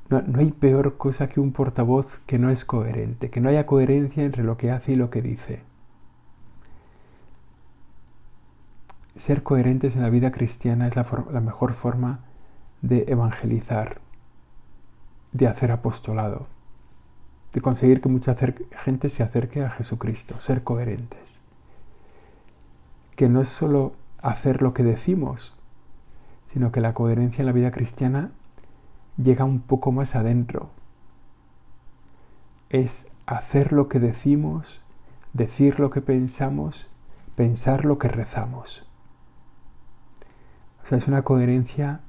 No, 0.10 0.22
no, 0.22 0.40
hay 0.40 0.52
peor 0.52 0.98
cosa 0.98 1.28
que 1.28 1.40
un 1.42 1.52
portavoz 1.52 2.20
que 2.26 2.40
no 2.40 2.50
es 2.50 2.64
coherente, 2.64 3.30
que 3.30 3.42
no 3.42 3.50
haya 3.50 3.66
coherencia 3.66 4.24
entre 4.24 4.44
lo 4.44 4.58
que 4.58 4.72
hace 4.72 4.94
y 4.94 4.96
lo 4.96 5.10
que 5.10 5.22
dice. 5.22 5.64
ser 9.18 9.44
coherentes 9.44 9.96
en 9.96 10.04
la 10.04 10.10
vida 10.10 10.32
cristiana 10.32 10.88
es 10.88 10.96
la, 10.96 11.04
mejor 11.42 11.74
forma 11.74 12.20
de 12.82 13.06
evangelizar, 13.08 14.00
de 15.32 15.48
hacer 15.48 15.72
apostolado, 15.72 16.48
de 17.54 17.62
conseguir 17.62 18.02
que 18.02 18.10
mucha 18.10 18.36
gente 18.72 19.10
se 19.10 19.24
acerque 19.24 19.64
a 19.64 19.70
Jesucristo, 19.70 20.40
ser 20.40 20.64
coherentes. 20.64 21.40
Que 23.16 23.30
no 23.30 23.42
es 23.42 23.50
solo 23.50 23.94
hacer 24.28 24.62
lo 24.62 24.74
que 24.74 24.84
decimos, 24.84 25.58
sino 26.52 26.74
que 26.74 26.82
la 26.82 26.94
coherencia 26.94 27.42
en 27.42 27.46
la 27.46 27.54
vida 27.54 27.72
cristiana 27.72 28.32
llega 29.16 29.46
un 29.46 29.62
poco 29.62 29.94
más 29.94 30.16
adentro. 30.16 30.70
Es 32.70 33.08
hacer 33.26 33.72
lo 33.72 33.88
que 33.88 34.00
decimos, 34.00 34.82
decir 35.32 35.80
lo 35.80 35.92
que 35.92 36.02
pensamos, 36.02 36.90
pensar 37.36 37.86
lo 37.86 37.98
que 37.98 38.10
rezamos. 38.10 38.86
O 40.84 40.88
sea, 40.88 40.98
es 40.98 41.08
una 41.08 41.22
coherencia 41.22 42.02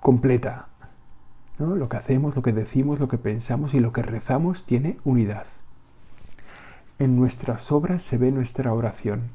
completa. 0.00 0.68
¿no? 1.58 1.76
Lo 1.76 1.88
que 1.88 1.96
hacemos, 1.96 2.36
lo 2.36 2.42
que 2.42 2.52
decimos, 2.52 3.00
lo 3.00 3.08
que 3.08 3.16
pensamos 3.16 3.72
y 3.72 3.80
lo 3.80 3.92
que 3.94 4.02
rezamos 4.02 4.66
tiene 4.66 4.98
unidad. 5.04 5.46
En 6.98 7.16
nuestras 7.16 7.72
obras 7.72 8.02
se 8.02 8.18
ve 8.18 8.32
nuestra 8.32 8.74
oración. 8.74 9.30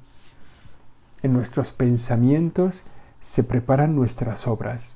En 1.21 1.33
nuestros 1.33 1.73
pensamientos 1.73 2.85
se 3.21 3.43
preparan 3.43 3.95
nuestras 3.95 4.47
obras. 4.47 4.95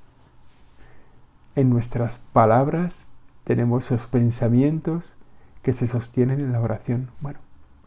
En 1.56 1.70
nuestras 1.70 2.20
palabras 2.32 3.08
tenemos 3.44 3.86
esos 3.86 4.08
pensamientos 4.08 5.15
que 5.62 5.74
se 5.74 5.88
sostienen 5.88 6.39
en 6.39 6.51
la 6.51 6.62
oración. 6.62 7.12
Bueno, 7.20 7.39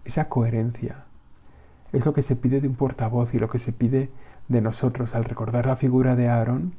esa 0.04 0.28
coherencia 0.28 1.04
es 1.92 2.04
lo 2.04 2.12
que 2.12 2.22
se 2.22 2.36
pide 2.36 2.60
de 2.60 2.68
un 2.68 2.74
portavoz 2.74 3.32
y 3.34 3.38
lo 3.38 3.48
que 3.48 3.58
se 3.58 3.72
pide 3.72 4.10
de 4.48 4.60
nosotros 4.60 5.14
al 5.14 5.24
recordar 5.24 5.66
la 5.66 5.76
figura 5.76 6.14
de 6.14 6.28
Aarón, 6.28 6.74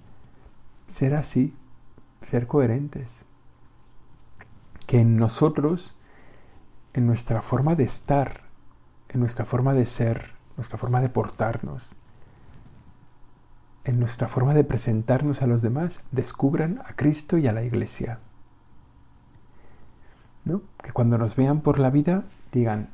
ser 0.88 1.16
así, 1.16 1.56
ser 2.22 2.48
coherentes. 2.48 3.26
Que 4.86 5.02
en 5.02 5.18
nosotros, 5.18 5.98
en 6.94 7.08
nuestra 7.08 7.42
forma 7.42 7.76
de 7.76 7.84
estar, 7.84 8.44
en 9.10 9.20
nuestra 9.20 9.46
forma 9.46 9.74
de 9.74 9.86
ser, 9.86 10.37
nuestra 10.58 10.78
forma 10.78 11.00
de 11.00 11.10
portarnos, 11.10 11.96
en 13.86 14.00
nuestra 14.00 14.28
forma 14.28 14.54
de 14.54 14.64
presentarnos 14.64 15.42
a 15.42 15.48
los 15.48 15.62
demás, 15.62 16.02
descubran 16.12 16.82
a 16.86 16.96
Cristo 16.96 17.38
y 17.38 17.48
a 17.48 17.54
la 17.54 17.64
Iglesia. 17.64 18.20
¿No? 20.44 20.62
Que 20.84 20.92
cuando 20.92 21.18
nos 21.18 21.36
vean 21.36 21.62
por 21.62 21.80
la 21.80 21.90
vida 21.90 22.26
digan, 22.52 22.90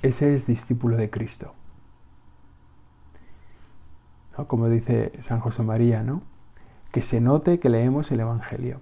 ese 0.00 0.34
es 0.34 0.46
discípulo 0.46 0.96
de 0.96 1.10
Cristo. 1.10 1.54
¿No? 4.36 4.48
Como 4.48 4.68
dice 4.68 5.12
San 5.20 5.38
José 5.40 5.62
María, 5.62 6.02
¿no? 6.02 6.22
Que 6.90 7.02
se 7.02 7.20
note 7.20 7.60
que 7.60 7.68
leemos 7.68 8.10
el 8.10 8.20
Evangelio. 8.20 8.80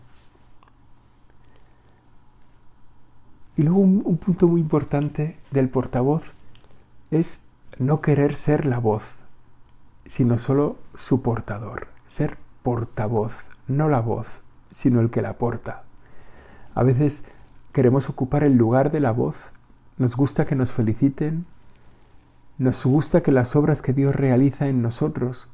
Y 3.56 3.62
luego 3.64 3.80
un, 3.80 4.02
un 4.04 4.16
punto 4.16 4.48
muy 4.48 4.60
importante 4.60 5.38
del 5.50 5.68
portavoz 5.68 6.36
es 7.10 7.40
no 7.78 8.00
querer 8.00 8.34
ser 8.34 8.66
la 8.66 8.78
voz, 8.78 9.16
sino 10.06 10.38
solo 10.38 10.76
su 10.96 11.22
portador. 11.22 11.88
Ser 12.06 12.38
portavoz, 12.62 13.48
no 13.68 13.88
la 13.88 14.00
voz, 14.00 14.42
sino 14.70 15.00
el 15.00 15.10
que 15.10 15.22
la 15.22 15.34
porta. 15.34 15.84
A 16.74 16.82
veces 16.82 17.24
queremos 17.72 18.08
ocupar 18.08 18.44
el 18.44 18.56
lugar 18.56 18.90
de 18.90 19.00
la 19.00 19.12
voz, 19.12 19.36
nos 19.96 20.16
gusta 20.16 20.46
que 20.46 20.56
nos 20.56 20.72
feliciten, 20.72 21.46
nos 22.58 22.84
gusta 22.84 23.22
que 23.22 23.32
las 23.32 23.56
obras 23.56 23.82
que 23.82 23.92
Dios 23.92 24.14
realiza 24.14 24.68
en 24.68 24.82
nosotros 24.82 25.48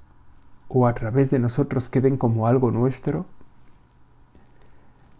o 0.68 0.87
a 0.87 0.94
través 0.94 1.30
de 1.30 1.38
nosotros 1.38 1.88
queden 1.88 2.16
como 2.16 2.46
algo 2.46 2.70
nuestro. 2.70 3.26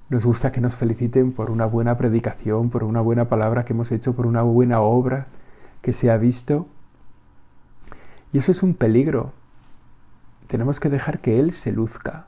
Nos 0.09 0.25
gusta 0.25 0.53
que 0.53 0.61
nos 0.61 0.77
feliciten 0.77 1.33
por 1.33 1.51
una 1.51 1.67
buena 1.67 1.97
predicación, 1.99 2.71
por 2.71 2.85
una 2.85 3.01
buena 3.01 3.29
palabra 3.29 3.65
que 3.65 3.73
hemos 3.73 3.91
hecho, 3.93 4.15
por 4.15 4.27
una 4.27 4.43
buena 4.43 4.81
obra 4.81 5.27
que 5.83 5.93
se 5.93 6.11
ha 6.11 6.17
visto. 6.17 6.67
Y 8.33 8.39
eso 8.39 8.53
es 8.53 8.63
un 8.63 8.75
peligro. 8.75 9.33
Tenemos 10.47 10.81
que 10.81 10.91
dejar 10.91 11.21
que 11.21 11.41
Él 11.41 11.53
se 11.53 11.73
luzca. 11.73 12.27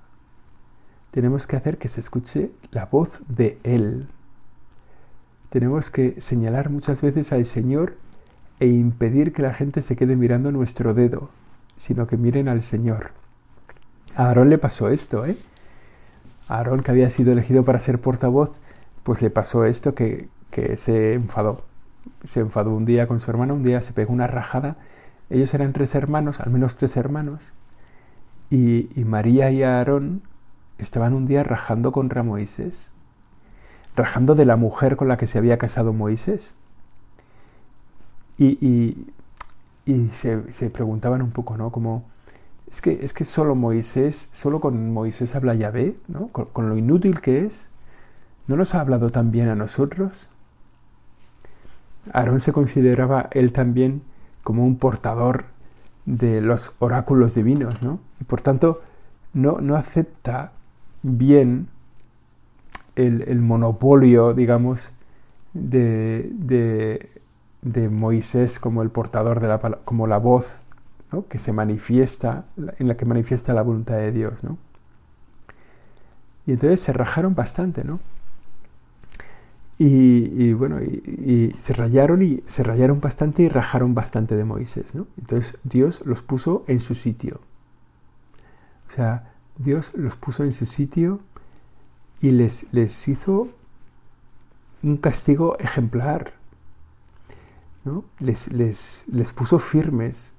Tenemos 1.10 1.46
que 1.46 1.56
hacer 1.56 1.78
que 1.78 1.88
se 1.88 2.00
escuche 2.00 2.50
la 2.70 2.86
voz 2.86 3.20
de 3.28 3.58
Él. 3.62 4.08
Tenemos 5.50 5.90
que 5.90 6.20
señalar 6.20 6.68
muchas 6.68 7.00
veces 7.00 7.32
al 7.32 7.46
Señor 7.46 7.96
e 8.60 8.66
impedir 8.66 9.32
que 9.32 9.42
la 9.42 9.54
gente 9.54 9.82
se 9.82 9.96
quede 9.96 10.16
mirando 10.16 10.52
nuestro 10.52 10.94
dedo, 10.94 11.30
sino 11.76 12.06
que 12.06 12.16
miren 12.16 12.48
al 12.48 12.62
Señor. 12.62 13.12
A 14.14 14.26
Aarón 14.26 14.50
le 14.50 14.58
pasó 14.58 14.88
esto, 14.88 15.24
¿eh? 15.24 15.38
A 16.48 16.58
Aarón, 16.58 16.82
que 16.82 16.90
había 16.90 17.08
sido 17.08 17.32
elegido 17.32 17.64
para 17.64 17.78
ser 17.78 18.00
portavoz, 18.00 18.50
pues 19.04 19.22
le 19.22 19.30
pasó 19.30 19.64
esto 19.64 19.94
que, 19.94 20.28
que 20.50 20.76
se 20.76 21.14
enfadó. 21.14 21.64
Se 22.24 22.40
enfadó 22.40 22.74
un 22.74 22.84
día 22.84 23.06
con 23.06 23.20
su 23.20 23.30
hermano, 23.30 23.54
un 23.54 23.62
día 23.62 23.80
se 23.80 23.92
pegó 23.92 24.12
una 24.12 24.26
rajada 24.26 24.76
ellos 25.30 25.52
eran 25.54 25.72
tres 25.72 25.94
hermanos, 25.94 26.40
al 26.40 26.50
menos 26.50 26.76
tres 26.76 26.96
hermanos, 26.96 27.52
y, 28.50 28.88
María 29.04 29.50
y 29.50 29.62
Aarón 29.62 30.22
estaban 30.78 31.12
un 31.12 31.26
día 31.26 31.42
rajando 31.42 31.92
contra 31.92 32.22
Moisés, 32.22 32.92
rajando 33.94 34.34
de 34.34 34.46
la 34.46 34.56
mujer 34.56 34.96
con 34.96 35.08
la 35.08 35.18
que 35.18 35.26
se 35.26 35.38
había 35.38 35.58
casado 35.58 35.92
Moisés. 35.92 36.54
Y, 38.38 39.12
se, 40.12 40.70
preguntaban 40.70 41.22
un 41.22 41.30
poco, 41.30 41.56
¿no? 41.56 41.72
Como, 41.72 42.04
es 42.70 42.80
que, 42.80 43.00
es 43.02 43.12
que 43.12 43.24
solo 43.24 43.54
Moisés, 43.54 44.30
solo 44.32 44.60
con 44.60 44.92
Moisés 44.92 45.34
habla 45.34 45.54
Yahvé, 45.54 45.98
¿no? 46.08 46.28
Con, 46.28 46.46
con 46.46 46.68
lo 46.68 46.76
inútil 46.76 47.20
que 47.20 47.44
es, 47.44 47.68
¿no 48.46 48.56
nos 48.56 48.74
ha 48.74 48.80
hablado 48.80 49.10
también 49.10 49.48
a 49.48 49.54
nosotros? 49.54 50.30
Aarón 52.12 52.40
se 52.40 52.52
consideraba 52.52 53.28
él 53.32 53.52
también 53.52 54.02
como 54.48 54.64
un 54.64 54.76
portador 54.76 55.44
de 56.06 56.40
los 56.40 56.72
oráculos 56.78 57.34
divinos, 57.34 57.82
¿no? 57.82 58.00
Y 58.18 58.24
por 58.24 58.40
tanto, 58.40 58.80
no, 59.34 59.58
no 59.60 59.76
acepta 59.76 60.52
bien 61.02 61.68
el, 62.96 63.40
monopolio, 63.40 64.32
digamos, 64.32 64.90
de, 65.52 66.32
de, 67.60 67.88
Moisés 67.90 68.58
como 68.58 68.80
el 68.80 68.88
portador 68.88 69.40
de 69.40 69.48
la 69.48 69.58
como 69.84 70.06
la 70.06 70.16
voz 70.16 70.60
¿no? 71.12 71.26
que 71.26 71.38
se 71.38 71.52
manifiesta, 71.52 72.46
en 72.78 72.88
la 72.88 72.96
que 72.96 73.04
manifiesta 73.04 73.52
la 73.52 73.60
voluntad 73.60 73.96
de 73.96 74.12
Dios, 74.12 74.42
¿no? 74.42 74.56
Y 76.46 76.52
entonces 76.52 76.80
se 76.80 76.94
rajaron 76.94 77.34
bastante, 77.34 77.84
¿no? 77.84 78.00
Y, 79.80 80.52
bueno, 80.54 80.80
y, 80.82 81.54
se 81.58 81.72
rayaron 81.72 82.22
y 82.22 82.42
se 82.46 82.64
rayaron 82.64 83.00
bastante 83.00 83.44
y 83.44 83.48
rajaron 83.48 83.94
bastante 83.94 84.34
de 84.34 84.44
Moisés, 84.44 84.94
¿no? 84.94 85.06
Entonces 85.18 85.56
Dios 85.62 86.02
los 86.04 86.20
puso 86.20 86.64
en 86.66 86.80
su 86.80 86.96
sitio. 86.96 87.40
O 88.88 88.92
sea, 88.92 89.34
Dios 89.56 89.92
los 89.94 90.16
puso 90.16 90.42
en 90.42 90.52
su 90.52 90.66
sitio 90.66 91.20
y 92.20 92.32
les, 92.32 92.66
les 92.72 93.06
hizo 93.06 93.48
un 94.82 94.96
castigo 94.96 95.56
ejemplar. 95.58 96.34
¿no? 97.84 98.04
Les, 98.18 98.50
les, 98.52 99.04
les 99.06 99.32
puso 99.32 99.60
firmes 99.60 100.32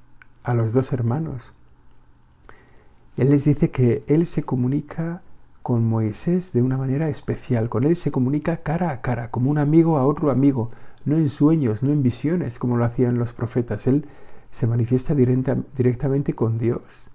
a 0.43 0.53
los 0.53 0.73
dos 0.73 0.91
hermanos. 0.91 1.53
Él 3.15 3.29
les 3.29 3.45
dice 3.45 3.71
que 3.71 4.03
Él 4.07 4.25
se 4.25 4.43
comunica 4.43 5.21
con 5.61 5.87
Moisés 5.87 6.53
de 6.53 6.61
una 6.61 6.77
manera 6.77 7.09
especial. 7.09 7.69
Con 7.69 7.83
él 7.83 7.95
se 7.95 8.11
comunica 8.11 8.57
cara 8.57 8.91
a 8.91 9.01
cara, 9.01 9.31
como 9.31 9.49
un 9.51 9.57
amigo 9.57 9.97
a 9.97 10.05
otro 10.05 10.31
amigo, 10.31 10.71
no 11.05 11.17
en 11.17 11.29
sueños, 11.29 11.83
no 11.83 11.91
en 11.91 12.03
visiones, 12.03 12.59
como 12.59 12.77
lo 12.77 12.85
hacían 12.85 13.17
los 13.17 13.33
profetas. 13.33 13.87
Él 13.87 14.05
se 14.51 14.67
manifiesta 14.67 15.15
directamente 15.15 16.33
con 16.33 16.55
Dios. 16.55 17.09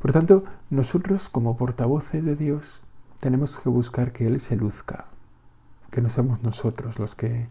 Por 0.00 0.12
tanto, 0.12 0.44
nosotros 0.70 1.28
como 1.28 1.56
portavoces 1.56 2.24
de 2.24 2.36
Dios 2.36 2.82
tenemos 3.20 3.58
que 3.58 3.68
buscar 3.68 4.12
que 4.12 4.26
Él 4.26 4.40
se 4.40 4.56
luzca, 4.56 5.06
que 5.90 6.00
no 6.00 6.08
seamos 6.08 6.42
nosotros 6.42 6.98
los 6.98 7.14
que, 7.14 7.48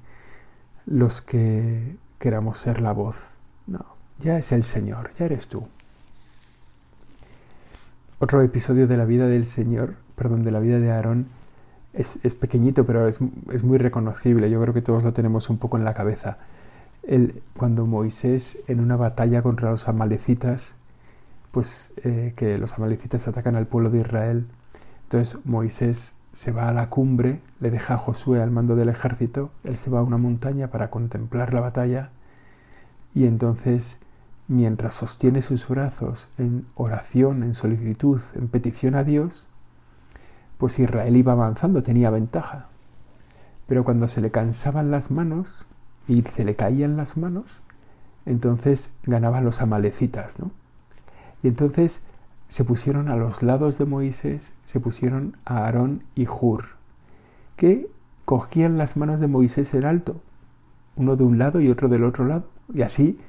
los 0.86 1.22
que 1.22 1.98
queramos 2.18 2.58
ser 2.58 2.82
la 2.82 2.92
voz. 2.92 3.16
No, 3.68 3.86
ya 4.20 4.40
es 4.40 4.52
el 4.52 4.64
Señor, 4.64 5.12
ya 5.20 5.26
eres 5.26 5.48
tú 5.48 5.68
otro 8.20 8.42
episodio 8.42 8.88
de 8.88 8.98
la 8.98 9.06
vida 9.06 9.28
del 9.28 9.46
Señor, 9.46 9.96
perdón, 10.16 10.44
de 10.44 10.52
la 10.52 10.60
vida 10.60 10.80
de 10.80 10.92
Aarón, 10.92 11.28
es, 11.94 12.18
pequeñito, 12.36 12.86
pero 12.86 13.08
es, 13.08 13.22
muy 13.22 13.78
reconocible. 13.78 14.50
Yo 14.50 14.62
creo 14.62 14.74
que 14.74 14.82
todos 14.82 15.04
lo 15.04 15.14
tenemos 15.14 15.50
un 15.50 15.58
poco 15.58 15.78
en 15.78 15.86
la 15.86 15.94
cabeza. 15.94 16.38
El, 17.04 17.42
cuando 17.58 17.86
Moisés, 17.86 18.60
en 18.68 18.80
una 18.80 18.96
batalla 18.96 19.42
contra 19.42 19.72
los 19.72 19.88
amalecitas, 19.88 20.76
pues 21.52 21.94
eh, 22.04 22.34
que 22.36 22.58
los 22.58 22.74
amalecitas 22.74 23.28
atacan 23.28 23.56
al 23.56 23.68
pueblo 23.68 23.90
de 23.90 24.02
Israel, 24.02 24.46
entonces 25.04 25.40
Moisés 25.46 26.14
se 26.34 26.52
va 26.52 26.70
a 26.70 26.74
la 26.74 26.90
cumbre, 26.90 27.42
le 27.60 27.72
deja 27.72 27.96
a 27.96 27.98
Josué 27.98 28.42
al 28.42 28.52
mando 28.52 28.76
del 28.76 28.90
ejército, 28.90 29.50
él 29.64 29.78
se 29.78 29.90
va 29.90 30.00
a 30.00 30.04
una 30.04 30.18
montaña 30.18 30.70
para 30.70 30.92
contemplar 30.92 31.54
la 31.54 31.62
batalla 31.62 32.12
y 33.16 33.26
entonces 33.26 33.98
mientras 34.50 34.96
sostiene 34.96 35.44
sus 35.44 35.68
brazos 35.68 36.28
en 36.40 36.66
oración, 36.76 37.44
en 37.44 37.54
solicitud, 37.54 38.20
en 38.34 38.48
petición 38.48 38.96
a 38.96 39.04
Dios, 39.04 39.48
pues 40.58 40.80
Israel 40.80 41.16
iba 41.16 41.32
avanzando, 41.34 41.84
tenía 41.84 42.10
ventaja. 42.10 42.68
Pero 43.68 43.86
cuando 43.86 44.08
se 44.08 44.22
le 44.22 44.32
cansaban 44.32 44.90
las 44.90 45.12
manos 45.12 45.68
y 46.08 46.24
se 46.24 46.44
le 46.44 46.56
caían 46.56 46.98
las 46.98 47.16
manos, 47.16 47.62
entonces 48.26 48.92
ganaban 49.04 49.46
los 49.46 49.62
amalecitas, 49.62 50.40
¿no? 50.40 50.52
Y 51.44 51.48
entonces 51.48 52.02
se 52.50 52.66
pusieron 52.66 53.08
a 53.08 53.16
los 53.16 53.44
lados 53.44 53.78
de 53.78 53.86
Moisés, 53.86 54.54
se 54.66 54.80
pusieron 54.80 55.38
a 55.46 55.66
Aarón 55.66 56.04
y 56.16 56.28
Hur, 56.28 56.66
que 57.56 57.88
cogían 58.26 58.80
las 58.80 58.98
manos 58.98 59.20
de 59.20 59.28
Moisés 59.28 59.76
en 59.76 59.86
alto, 59.86 60.20
uno 60.96 61.16
de 61.16 61.24
un 61.24 61.38
lado 61.38 61.62
y 61.62 61.70
otro 61.70 61.88
del 61.88 62.04
otro 62.04 62.26
lado, 62.26 62.48
y 62.74 62.82
así 62.82 63.20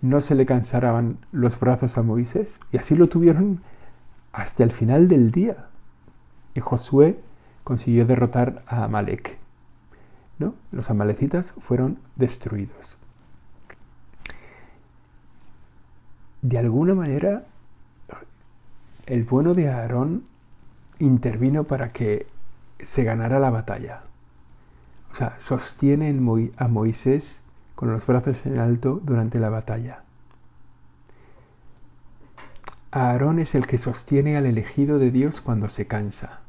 no 0.00 0.20
se 0.20 0.34
le 0.34 0.46
cansaban 0.46 1.18
los 1.32 1.58
brazos 1.58 1.98
a 1.98 2.02
Moisés, 2.02 2.60
y 2.72 2.78
así 2.78 2.94
lo 2.94 3.08
tuvieron 3.08 3.60
hasta 4.32 4.64
el 4.64 4.70
final 4.70 5.08
del 5.08 5.30
día. 5.30 5.66
Y 6.54 6.60
Josué 6.60 7.20
consiguió 7.64 8.06
derrotar 8.06 8.62
a 8.66 8.84
Amalek. 8.84 9.38
¿no? 10.38 10.54
Los 10.70 10.90
amalecitas 10.90 11.52
fueron 11.58 11.98
destruidos. 12.16 12.96
De 16.42 16.58
alguna 16.58 16.94
manera, 16.94 17.46
el 19.06 19.24
bueno 19.24 19.54
de 19.54 19.68
Aarón 19.68 20.24
intervino 20.98 21.64
para 21.64 21.88
que 21.88 22.26
se 22.78 23.02
ganara 23.02 23.40
la 23.40 23.50
batalla. 23.50 24.04
O 25.10 25.14
sea, 25.14 25.34
sostiene 25.40 26.16
a 26.56 26.68
Moisés 26.68 27.42
con 27.78 27.92
los 27.92 28.08
brazos 28.08 28.44
en 28.44 28.58
alto 28.58 29.00
durante 29.04 29.38
la 29.38 29.50
batalla. 29.50 30.02
Aarón 32.90 33.38
es 33.38 33.54
el 33.54 33.68
que 33.68 33.78
sostiene 33.78 34.36
al 34.36 34.46
elegido 34.46 34.98
de 34.98 35.12
Dios 35.12 35.40
cuando 35.40 35.68
se 35.68 35.86
cansa. 35.86 36.40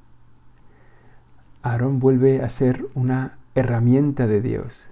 Aarón 1.62 2.00
vuelve 2.00 2.42
a 2.42 2.50
ser 2.50 2.88
una 2.96 3.38
herramienta 3.54 4.26
de 4.26 4.42
Dios 4.42 4.90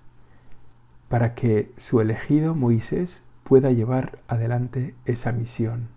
para 1.10 1.34
que 1.34 1.71
su 1.76 2.02
elegido 2.02 2.54
Moisés 2.54 3.23
pueda 3.43 3.71
llevar 3.71 4.19
adelante 4.28 4.93
esa 5.06 5.32
misión. 5.32 5.88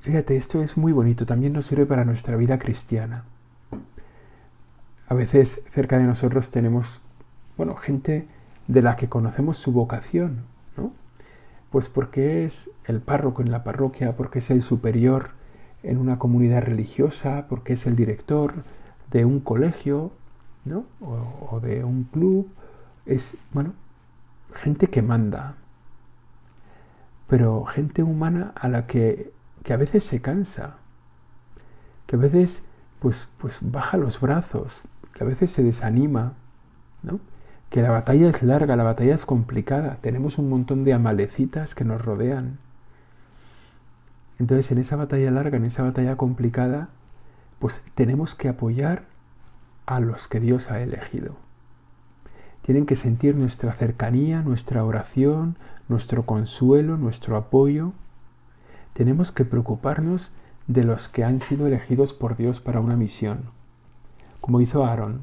Fíjate, 0.00 0.36
esto 0.36 0.60
es 0.60 0.76
muy 0.76 0.90
bonito, 0.90 1.24
también 1.24 1.52
nos 1.52 1.66
sirve 1.66 1.86
para 1.86 2.04
nuestra 2.04 2.34
vida 2.34 2.58
cristiana. 2.58 3.26
A 5.12 5.14
veces 5.14 5.60
cerca 5.70 5.98
de 5.98 6.04
nosotros 6.04 6.50
tenemos, 6.50 7.02
bueno, 7.58 7.76
gente 7.76 8.26
de 8.66 8.80
la 8.80 8.96
que 8.96 9.10
conocemos 9.10 9.58
su 9.58 9.70
vocación, 9.70 10.46
¿no? 10.74 10.90
Pues 11.68 11.90
porque 11.90 12.46
es 12.46 12.70
el 12.86 13.02
párroco 13.02 13.42
en 13.42 13.50
la 13.50 13.62
parroquia, 13.62 14.16
porque 14.16 14.38
es 14.38 14.50
el 14.50 14.62
superior 14.62 15.32
en 15.82 15.98
una 15.98 16.18
comunidad 16.18 16.62
religiosa, 16.62 17.44
porque 17.50 17.74
es 17.74 17.86
el 17.86 17.94
director 17.94 18.64
de 19.10 19.26
un 19.26 19.40
colegio, 19.40 20.12
¿no? 20.64 20.86
O, 21.02 21.56
o 21.56 21.60
de 21.60 21.84
un 21.84 22.04
club. 22.04 22.48
Es, 23.04 23.36
bueno, 23.52 23.74
gente 24.54 24.86
que 24.86 25.02
manda, 25.02 25.56
pero 27.26 27.66
gente 27.66 28.02
humana 28.02 28.54
a 28.56 28.70
la 28.70 28.86
que 28.86 29.30
que 29.62 29.74
a 29.74 29.76
veces 29.76 30.04
se 30.04 30.22
cansa, 30.22 30.76
que 32.06 32.16
a 32.16 32.18
veces 32.18 32.62
pues, 32.98 33.28
pues 33.36 33.58
baja 33.60 33.98
los 33.98 34.18
brazos, 34.18 34.84
que 35.14 35.24
a 35.24 35.26
veces 35.26 35.50
se 35.50 35.62
desanima, 35.62 36.34
¿no? 37.02 37.20
que 37.72 37.80
la 37.80 37.90
batalla 37.90 38.28
es 38.28 38.42
larga, 38.42 38.76
la 38.76 38.82
batalla 38.82 39.14
es 39.14 39.24
complicada, 39.24 39.96
tenemos 40.02 40.36
un 40.36 40.50
montón 40.50 40.84
de 40.84 40.92
amalecitas 40.92 41.74
que 41.74 41.84
nos 41.84 42.04
rodean. 42.04 42.58
Entonces 44.38 44.70
en 44.72 44.78
esa 44.78 44.96
batalla 44.96 45.30
larga, 45.30 45.56
en 45.56 45.64
esa 45.64 45.82
batalla 45.82 46.16
complicada, 46.16 46.90
pues 47.58 47.82
tenemos 47.94 48.34
que 48.34 48.50
apoyar 48.50 49.04
a 49.86 50.00
los 50.00 50.28
que 50.28 50.38
Dios 50.38 50.70
ha 50.70 50.80
elegido. 50.80 51.36
Tienen 52.60 52.84
que 52.84 52.94
sentir 52.94 53.36
nuestra 53.36 53.72
cercanía, 53.72 54.42
nuestra 54.42 54.84
oración, 54.84 55.56
nuestro 55.88 56.26
consuelo, 56.26 56.98
nuestro 56.98 57.36
apoyo, 57.36 57.92
tenemos 58.92 59.32
que 59.32 59.46
preocuparnos 59.46 60.30
de 60.66 60.84
los 60.84 61.08
que 61.08 61.24
han 61.24 61.40
sido 61.40 61.66
elegidos 61.66 62.12
por 62.12 62.36
Dios 62.36 62.60
para 62.60 62.80
una 62.80 62.96
misión. 62.96 63.44
Como 64.42 64.60
hizo 64.60 64.84
Aarón, 64.84 65.22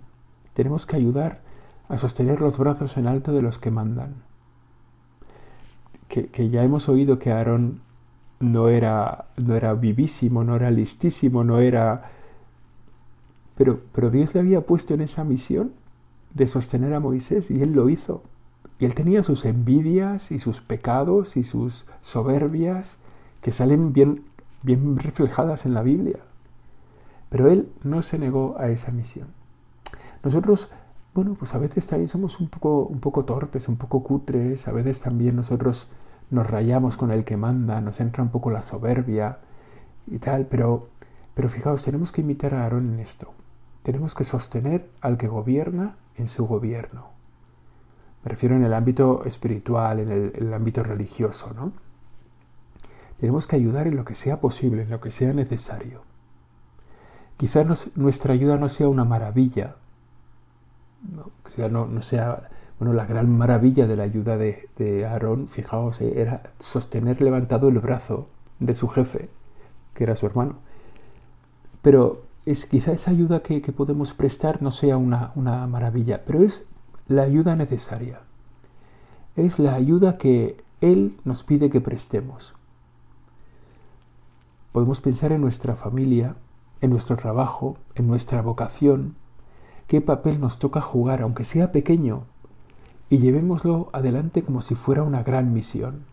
tenemos 0.53 0.85
que 0.85 0.95
ayudar 0.95 1.41
a 1.89 1.97
sostener 1.97 2.39
los 2.39 2.57
brazos 2.57 2.95
en 2.95 3.05
alto 3.05 3.33
de 3.33 3.41
los 3.41 3.59
que 3.59 3.69
mandan. 3.69 4.15
Que, 6.07 6.49
ya 6.49 6.63
hemos 6.63 6.87
oído 6.87 7.19
que 7.19 7.33
Aarón 7.33 7.81
no 8.39 8.69
era, 8.69 9.25
no 9.35 9.55
era 9.55 9.73
vivísimo, 9.73 10.45
no 10.45 10.55
era 10.55 10.71
listísimo, 10.71 11.43
no 11.43 11.59
era... 11.59 12.11
Pero, 13.57 13.81
pero 13.91 14.09
Dios 14.09 14.33
le 14.33 14.39
había 14.39 14.61
puesto 14.61 14.93
en 14.93 15.01
esa 15.01 15.25
misión 15.25 15.73
de 16.33 16.47
sostener 16.47 16.93
a 16.93 17.01
Moisés 17.01 17.51
y 17.51 17.61
él 17.61 17.73
lo 17.73 17.89
hizo. 17.89 18.23
Y 18.79 18.85
él 18.85 18.95
tenía 18.95 19.21
sus 19.21 19.43
envidias 19.43 20.31
y 20.31 20.39
sus 20.39 20.61
pecados 20.61 21.35
y 21.35 21.43
sus 21.43 21.85
soberbias 22.01 22.99
que 23.41 23.51
salen 23.51 23.91
bien, 23.91 24.23
bien 24.63 24.97
reflejadas 24.97 25.65
en 25.65 25.73
la 25.73 25.83
Biblia. 25.83 26.19
Pero 27.29 27.49
él 27.49 27.71
no 27.83 28.01
se 28.01 28.19
negó 28.19 28.55
a 28.59 28.69
esa 28.69 28.91
misión. 28.91 29.27
Nosotros, 30.23 30.69
bueno, 31.13 31.35
pues 31.35 31.53
a 31.53 31.59
veces 31.59 31.87
también 31.87 32.09
somos 32.09 32.39
un 32.39 32.49
poco, 32.49 32.83
un 32.83 32.99
poco 32.99 33.25
torpes, 33.25 33.67
un 33.67 33.77
poco 33.77 34.03
cutres, 34.03 34.67
a 34.67 34.71
veces 34.71 35.01
también 35.01 35.35
nosotros 35.35 35.87
nos 36.29 36.47
rayamos 36.47 36.97
con 36.97 37.11
el 37.11 37.23
que 37.23 37.37
manda, 37.37 37.81
nos 37.81 37.99
entra 37.99 38.23
un 38.23 38.29
poco 38.29 38.51
la 38.51 38.61
soberbia 38.61 39.39
y 40.07 40.19
tal, 40.19 40.45
pero, 40.47 40.89
pero 41.33 41.49
fijaos, 41.49 41.83
tenemos 41.83 42.11
que 42.11 42.21
imitar 42.21 42.53
a 42.53 42.63
Aarón 42.63 42.93
en 42.93 42.99
esto. 42.99 43.33
Tenemos 43.83 44.13
que 44.13 44.23
sostener 44.23 44.89
al 45.01 45.17
que 45.17 45.27
gobierna 45.27 45.95
en 46.15 46.27
su 46.27 46.45
gobierno. 46.45 47.09
Me 48.23 48.29
refiero 48.29 48.55
en 48.55 48.63
el 48.63 48.73
ámbito 48.73 49.23
espiritual, 49.25 49.99
el, 49.99 50.11
en 50.35 50.47
el 50.47 50.53
ámbito 50.53 50.83
religioso, 50.83 51.53
¿no? 51.53 51.71
Tenemos 53.17 53.47
que 53.47 53.55
ayudar 53.55 53.87
en 53.87 53.95
lo 53.95 54.05
que 54.05 54.15
sea 54.15 54.39
posible, 54.39 54.83
en 54.83 54.89
lo 54.89 54.99
que 54.99 55.11
sea 55.11 55.33
necesario. 55.33 56.08
Quizás 57.39 57.87
nuestra 57.95 58.33
ayuda 58.33 58.57
no 58.57 58.67
sea 58.67 58.89
una 58.89 59.05
maravilla, 59.05 59.77
no, 61.09 61.31
quizás 61.49 61.71
no, 61.71 62.01
sea 62.01 62.49
bueno, 62.77 62.93
la 62.93 63.05
gran 63.05 63.29
maravilla 63.29 63.87
de 63.87 63.95
la 63.95 64.03
ayuda 64.03 64.35
de, 64.35 64.67
de 64.75 65.05
Aarón, 65.05 65.47
fijaos, 65.47 66.01
eh, 66.01 66.19
era 66.19 66.51
sostener 66.59 67.21
levantado 67.21 67.69
el 67.69 67.79
brazo 67.79 68.27
de 68.59 68.75
su 68.75 68.89
jefe, 68.89 69.29
que 69.93 70.03
era 70.03 70.17
su 70.17 70.25
hermano. 70.25 70.55
Pero 71.81 72.23
es, 72.45 72.65
quizá 72.65 72.91
esa 72.91 73.11
ayuda 73.11 73.41
que, 73.41 73.61
que 73.61 73.71
podemos 73.71 74.13
prestar 74.13 74.61
no 74.61 74.71
sea 74.71 74.97
una, 74.97 75.31
una 75.35 75.65
maravilla, 75.65 76.25
pero 76.25 76.43
es 76.43 76.65
la 77.07 77.21
ayuda 77.21 77.55
necesaria. 77.55 78.19
Es 79.37 79.59
la 79.59 79.75
ayuda 79.75 80.17
que 80.17 80.61
Él 80.81 81.15
nos 81.23 81.45
pide 81.45 81.69
que 81.69 81.79
prestemos. 81.79 82.53
Podemos 84.73 84.99
pensar 84.99 85.31
en 85.31 85.39
nuestra 85.39 85.77
familia, 85.77 86.35
en 86.81 86.89
nuestro 86.89 87.17
trabajo, 87.17 87.77
en 87.95 88.07
nuestra 88.07 88.41
vocación, 88.41 89.15
qué 89.87 90.01
papel 90.01 90.39
nos 90.39 90.59
toca 90.59 90.81
jugar, 90.81 91.21
aunque 91.21 91.43
sea 91.43 91.71
pequeño, 91.71 92.23
y 93.09 93.17
llevémoslo 93.17 93.89
adelante 93.91 94.43
como 94.43 94.61
si 94.61 94.75
fuera 94.75 95.03
una 95.03 95.23
gran 95.23 95.51
misión, 95.51 96.05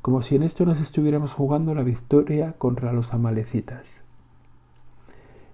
como 0.00 0.22
si 0.22 0.36
en 0.36 0.44
esto 0.44 0.64
nos 0.64 0.80
estuviéramos 0.80 1.32
jugando 1.32 1.74
la 1.74 1.82
victoria 1.82 2.54
contra 2.56 2.92
los 2.92 3.12
amalecitas. 3.12 4.02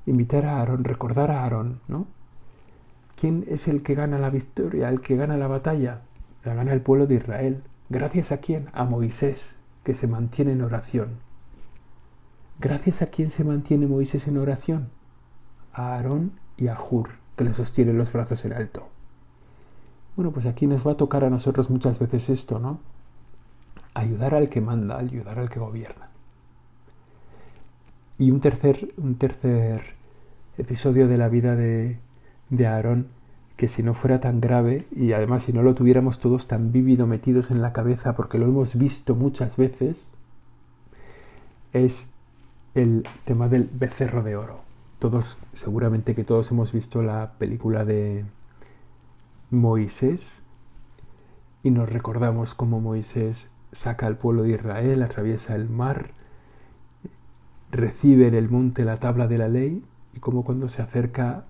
Invitar 0.07 0.45
a 0.45 0.59
Aarón, 0.59 0.85
recordar 0.85 1.31
a 1.31 1.43
Aarón, 1.45 1.81
¿no? 1.89 2.07
¿Quién 3.17 3.45
es 3.49 3.69
el 3.69 3.83
que 3.83 3.95
gana 3.95 4.19
la 4.19 4.29
victoria, 4.29 4.91
el 4.91 5.01
que 5.01 5.17
gana 5.17 5.37
la 5.37 5.49
batalla? 5.49 6.03
La 6.45 6.55
gana 6.55 6.75
el 6.75 6.83
pueblo 6.83 7.07
de 7.07 7.15
Israel. 7.15 7.63
¿Gracias 7.89 8.33
a 8.33 8.39
quién? 8.39 8.69
A 8.75 8.85
Moisés, 8.85 9.57
que 9.83 9.95
se 9.95 10.07
mantiene 10.07 10.53
en 10.53 10.63
oración. 10.63 11.24
Gracias 12.61 13.03
a 13.03 13.07
quién 13.07 13.31
se 13.31 13.45
mantiene 13.45 13.87
Moisés 13.87 14.29
en 14.29 14.39
oración? 14.39 14.89
A 15.73 15.95
Aarón 15.95 16.33
y 16.57 16.69
a 16.69 16.79
Hur, 16.79 17.11
que 17.37 17.45
le 17.45 17.53
sostienen 17.53 17.99
los 17.99 18.13
brazos 18.13 18.45
en 18.45 18.53
alto. 18.53 18.89
Bueno, 20.17 20.31
pues 20.31 20.47
aquí 20.47 20.67
nos 20.67 20.87
va 20.87 20.93
a 20.93 20.97
tocar 20.97 21.25
a 21.25 21.31
nosotros 21.31 21.69
muchas 21.71 21.99
veces 21.99 22.31
esto, 22.31 22.61
¿no? 22.61 22.79
Ayudar 23.95 24.35
al 24.35 24.49
que 24.49 24.61
manda, 24.61 24.97
ayudar 24.97 25.41
al 25.41 25.51
que 25.51 25.59
gobierna. 25.59 26.11
Y 28.19 28.31
un 28.31 28.41
tercer, 28.41 28.95
un 28.97 29.17
tercer 29.17 29.83
episodio 30.57 31.09
de 31.09 31.17
la 31.17 31.29
vida 31.29 31.57
de, 31.57 31.99
de 32.51 32.67
Aarón, 32.69 33.09
que 33.57 33.69
si 33.69 33.83
no 33.83 33.95
fuera 33.95 34.21
tan 34.21 34.41
grave 34.41 34.87
y 34.93 35.13
además 35.13 35.45
si 35.45 35.53
no 35.53 35.63
lo 35.63 35.75
tuviéramos 35.75 36.21
todos 36.21 36.47
tan 36.47 36.71
vívido 36.71 37.09
metidos 37.09 37.51
en 37.51 37.61
la 37.63 37.73
cabeza, 37.73 38.15
porque 38.15 38.39
lo 38.39 38.47
hemos 38.47 38.77
visto 38.77 39.17
muchas 39.17 39.57
veces, 39.57 40.13
es 41.73 42.09
el 42.75 43.07
tema 43.25 43.49
del 43.49 43.71
becerro 43.73 44.23
de 44.23 44.37
oro. 44.37 44.63
Todos, 44.99 45.39
seguramente 45.53 46.15
que 46.15 46.25
todos 46.25 46.51
hemos 46.51 46.73
visto 46.73 47.03
la 47.03 47.35
película 47.39 47.85
de 47.85 48.25
Moisés 49.51 50.43
y 51.63 51.71
nos 51.71 51.89
recordamos 51.89 52.55
cómo 52.55 52.81
Moisés 52.81 53.51
saca 53.73 54.07
al 54.07 54.19
pueblo 54.19 54.43
de 54.43 54.51
Israel, 54.51 55.03
atraviesa 55.03 55.55
el 55.55 55.69
mar, 55.69 56.11
recibe 57.71 58.27
en 58.27 58.35
el 58.35 58.51
monte 58.51 58.85
la 58.85 58.99
tabla 58.99 59.29
de 59.29 59.39
la 59.39 59.49
ley 59.49 59.85
y 60.13 60.21
cómo 60.21 60.45
cuando 60.45 60.69
se 60.69 60.83
acerca 60.83 61.45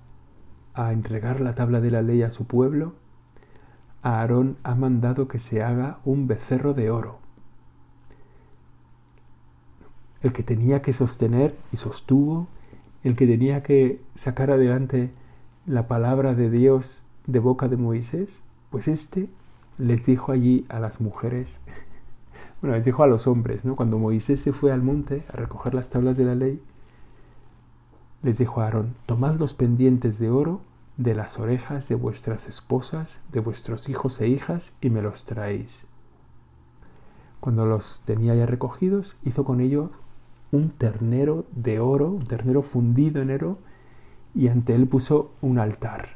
a 0.74 0.92
entregar 0.92 1.40
la 1.40 1.54
tabla 1.54 1.80
de 1.80 1.90
la 1.90 2.02
ley 2.02 2.22
a 2.22 2.30
su 2.30 2.46
pueblo, 2.46 2.94
Aarón 4.02 4.58
ha 4.62 4.74
mandado 4.74 5.26
que 5.28 5.38
se 5.38 5.62
haga 5.62 6.00
un 6.04 6.26
becerro 6.26 6.74
de 6.74 6.90
oro. 6.90 7.23
El 10.24 10.32
que 10.32 10.42
tenía 10.42 10.82
que 10.82 10.92
sostener 10.92 11.54
y 11.72 11.76
sostuvo, 11.76 12.48
el 13.02 13.16
que 13.16 13.26
tenía 13.26 13.62
que 13.62 14.00
sacar 14.14 14.50
adelante 14.50 15.10
la 15.66 15.86
palabra 15.86 16.34
de 16.34 16.50
Dios 16.50 17.02
de 17.26 17.38
boca 17.38 17.68
de 17.68 17.76
Moisés, 17.76 18.42
pues 18.70 18.88
este 18.88 19.28
les 19.78 20.06
dijo 20.06 20.32
allí 20.32 20.64
a 20.68 20.80
las 20.80 21.00
mujeres, 21.00 21.60
bueno, 22.60 22.76
les 22.76 22.84
dijo 22.84 23.02
a 23.02 23.06
los 23.06 23.26
hombres, 23.26 23.64
¿no? 23.64 23.76
Cuando 23.76 23.98
Moisés 23.98 24.40
se 24.40 24.52
fue 24.52 24.72
al 24.72 24.82
monte 24.82 25.24
a 25.28 25.36
recoger 25.36 25.74
las 25.74 25.90
tablas 25.90 26.16
de 26.16 26.24
la 26.24 26.34
ley, 26.34 26.62
les 28.22 28.38
dijo 28.38 28.60
a 28.60 28.64
Aarón, 28.64 28.94
tomad 29.04 29.38
los 29.38 29.52
pendientes 29.52 30.18
de 30.18 30.30
oro 30.30 30.62
de 30.96 31.14
las 31.14 31.38
orejas 31.38 31.88
de 31.88 31.96
vuestras 31.96 32.46
esposas, 32.46 33.20
de 33.32 33.40
vuestros 33.40 33.88
hijos 33.88 34.20
e 34.20 34.28
hijas, 34.28 34.72
y 34.80 34.90
me 34.90 35.02
los 35.02 35.24
traéis. 35.24 35.84
Cuando 37.40 37.66
los 37.66 38.00
tenía 38.06 38.34
ya 38.34 38.46
recogidos, 38.46 39.18
hizo 39.24 39.44
con 39.44 39.60
ellos 39.60 39.90
un 40.54 40.70
ternero 40.70 41.46
de 41.54 41.80
oro, 41.80 42.10
un 42.10 42.24
ternero 42.24 42.62
fundido 42.62 43.22
en 43.22 43.30
oro, 43.30 43.58
y 44.34 44.48
ante 44.48 44.74
él 44.74 44.86
puso 44.86 45.32
un 45.40 45.58
altar. 45.58 46.08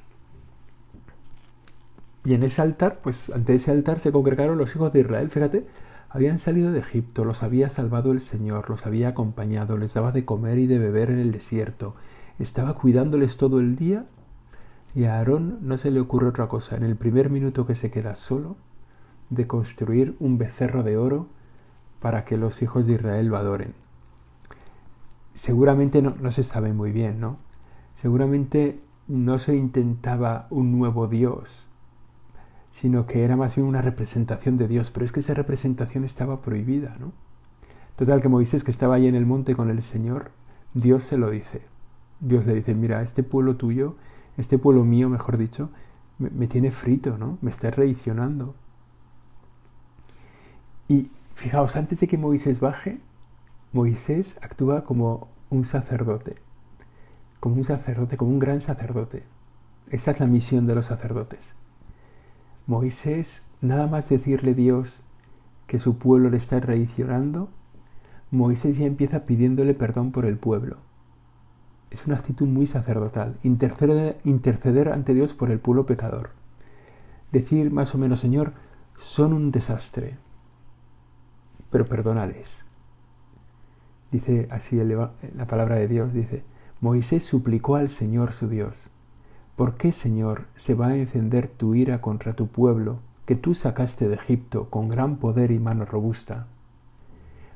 Y 2.25 2.35
en 2.35 2.43
ese 2.43 2.63
altar, 2.63 3.01
pues 3.03 3.31
ante 3.31 3.55
ese 3.55 3.71
altar 3.71 4.01
se 4.01 4.13
congregaron 4.13 4.59
los 4.59 4.75
hijos 4.75 4.93
de 4.93 5.01
Israel. 5.01 5.31
Fíjate, 5.31 5.67
habían 6.11 6.39
salido 6.39 6.73
de 6.73 6.81
Egipto, 6.81 7.25
los 7.25 7.43
había 7.43 7.69
salvado 7.69 8.13
el 8.13 8.21
Señor, 8.21 8.71
los 8.71 8.87
había 8.87 9.09
acompañado, 9.09 9.77
les 9.77 9.95
daba 9.95 10.13
de 10.13 10.25
comer 10.25 10.59
y 10.59 10.67
de 10.67 10.79
beber 10.79 11.11
en 11.11 11.19
el 11.19 11.33
desierto, 11.33 11.95
estaba 12.39 12.75
cuidándoles 12.75 13.37
todo 13.37 13.61
el 13.61 13.77
día 13.77 14.07
y 14.95 15.05
a 15.05 15.19
Aarón 15.19 15.59
no 15.63 15.77
se 15.77 15.91
le 15.91 16.01
ocurre 16.01 16.29
otra 16.29 16.49
cosa 16.49 16.77
en 16.77 16.83
el 16.83 16.97
primer 16.97 17.31
minuto 17.31 17.67
que 17.67 17.75
se 17.75 17.91
queda 17.91 18.15
solo 18.15 18.57
de 19.31 19.47
construir 19.47 20.17
un 20.19 20.39
becerro 20.39 20.83
de 20.83 20.97
oro 20.97 21.29
para 22.01 22.25
que 22.25 22.37
los 22.37 22.63
hijos 22.63 22.87
de 22.87 22.95
Israel 22.95 23.27
lo 23.27 23.37
adoren. 23.37 23.75
Seguramente 25.39 26.03
no, 26.03 26.17
no 26.21 26.33
se 26.33 26.43
sabe 26.43 26.73
muy 26.73 26.91
bien, 26.91 27.21
¿no? 27.21 27.37
Seguramente 27.95 28.81
no 29.07 29.39
se 29.39 29.55
intentaba 29.55 30.49
un 30.51 30.77
nuevo 30.77 31.07
Dios, 31.07 31.69
sino 32.73 33.07
que 33.07 33.23
era 33.23 33.37
más 33.37 33.55
bien 33.55 33.69
una 33.69 33.81
representación 33.81 34.57
de 34.57 34.67
Dios, 34.67 34.91
pero 34.91 35.07
es 35.07 35.13
que 35.13 35.21
esa 35.21 35.35
representación 35.35 36.03
estaba 36.03 36.43
prohibida, 36.43 36.97
¿no? 36.99 37.13
Total 37.95 38.21
que 38.21 38.29
Moisés, 38.29 38.65
que 38.65 38.73
estaba 38.73 38.97
ahí 38.97 39.07
en 39.07 39.15
el 39.15 39.27
monte 39.27 39.55
con 39.55 39.71
el 39.71 39.81
Señor, 39.85 40.33
Dios 40.75 41.05
se 41.05 41.17
lo 41.17 41.31
dice. 41.31 41.63
Dios 42.19 42.45
le 42.45 42.55
dice, 42.55 42.75
mira, 42.75 43.03
este 43.03 43.23
pueblo 43.23 43.55
tuyo, 43.55 43.95
este 44.39 44.59
pueblo 44.59 44.85
mío, 44.85 45.09
mejor 45.09 45.39
dicho, 45.39 45.71
me, 46.19 46.49
tiene 46.49 46.73
frito, 46.73 47.17
¿no? 47.17 47.39
Me 47.43 47.53
está 47.53 47.71
traicionando. 47.71 48.57
Y 50.89 51.13
fijaos, 51.37 51.77
antes 51.77 52.01
de 52.01 52.09
que 52.09 52.19
Moisés 52.19 52.59
baje, 52.59 52.99
Moisés 53.71 54.39
actúa 54.41 54.83
como 54.85 55.29
un 55.51 55.67
sacerdote, 55.67 56.37
como 57.39 57.57
un 57.57 57.65
sacerdote, 57.65 58.17
como 58.17 58.31
un 58.31 58.39
gran 58.39 58.63
sacerdote. 58.63 59.25
Esa 59.91 60.13
es 60.13 60.21
la 60.21 60.27
misión 60.27 60.67
de 60.67 60.75
los 60.75 60.87
sacerdotes. 60.87 61.55
Moisés, 62.67 63.43
nada 63.61 63.87
más 63.87 64.09
decirle 64.09 64.55
Dios 64.55 65.03
que 65.67 65.79
su 65.79 65.99
pueblo 65.99 66.31
le 66.31 66.39
está 66.39 66.59
traicionando, 66.63 67.51
Moisés 68.31 68.79
ya 68.79 68.87
empieza 68.87 69.27
pidiéndole 69.27 69.75
perdón 69.75 70.13
por 70.13 70.25
el 70.25 70.39
pueblo. 70.39 70.79
Es 71.91 72.07
una 72.07 72.17
actitud 72.17 72.47
muy 72.47 72.67
sacerdotal, 72.67 73.39
interceder, 73.43 74.19
interceder 74.25 74.89
ante 74.89 75.13
Dios 75.13 75.35
por 75.35 75.51
el 75.51 75.61
pueblo 75.61 75.85
pecador. 75.85 76.31
Decir 77.33 77.71
más 77.71 77.95
o 77.95 77.99
menos, 77.99 78.21
Señor, 78.21 78.55
son 78.97 79.35
un 79.35 79.51
desastre, 79.51 80.17
pero 81.71 81.87
perdónales. 81.87 82.65
Dice 84.11 84.49
así 84.51 84.77
la 84.77 85.47
palabra 85.47 85.77
de 85.77 85.89
Dios, 85.89 86.13
dice, 86.13 86.43
Moisés 86.81 87.25
suplicó 87.25 87.77
al 87.77 87.91
Señor 87.91 88.33
su 88.33 88.49
Dios, 88.49 88.91
¿Por 89.59 89.75
qué, 89.75 89.91
Señor, 89.91 90.47
se 90.55 90.77
va 90.77 90.87
a 90.87 90.97
encender 90.97 91.49
tu 91.49 91.75
ira 91.75 92.01
contra 92.01 92.35
tu 92.35 92.47
pueblo, 92.47 93.01
que 93.27 93.35
tú 93.35 93.55
sacaste 93.55 94.09
de 94.09 94.15
Egipto 94.15 94.71
con 94.71 94.89
gran 94.89 95.17
poder 95.17 95.51
y 95.51 95.59
mano 95.59 95.85
robusta? 95.85 96.47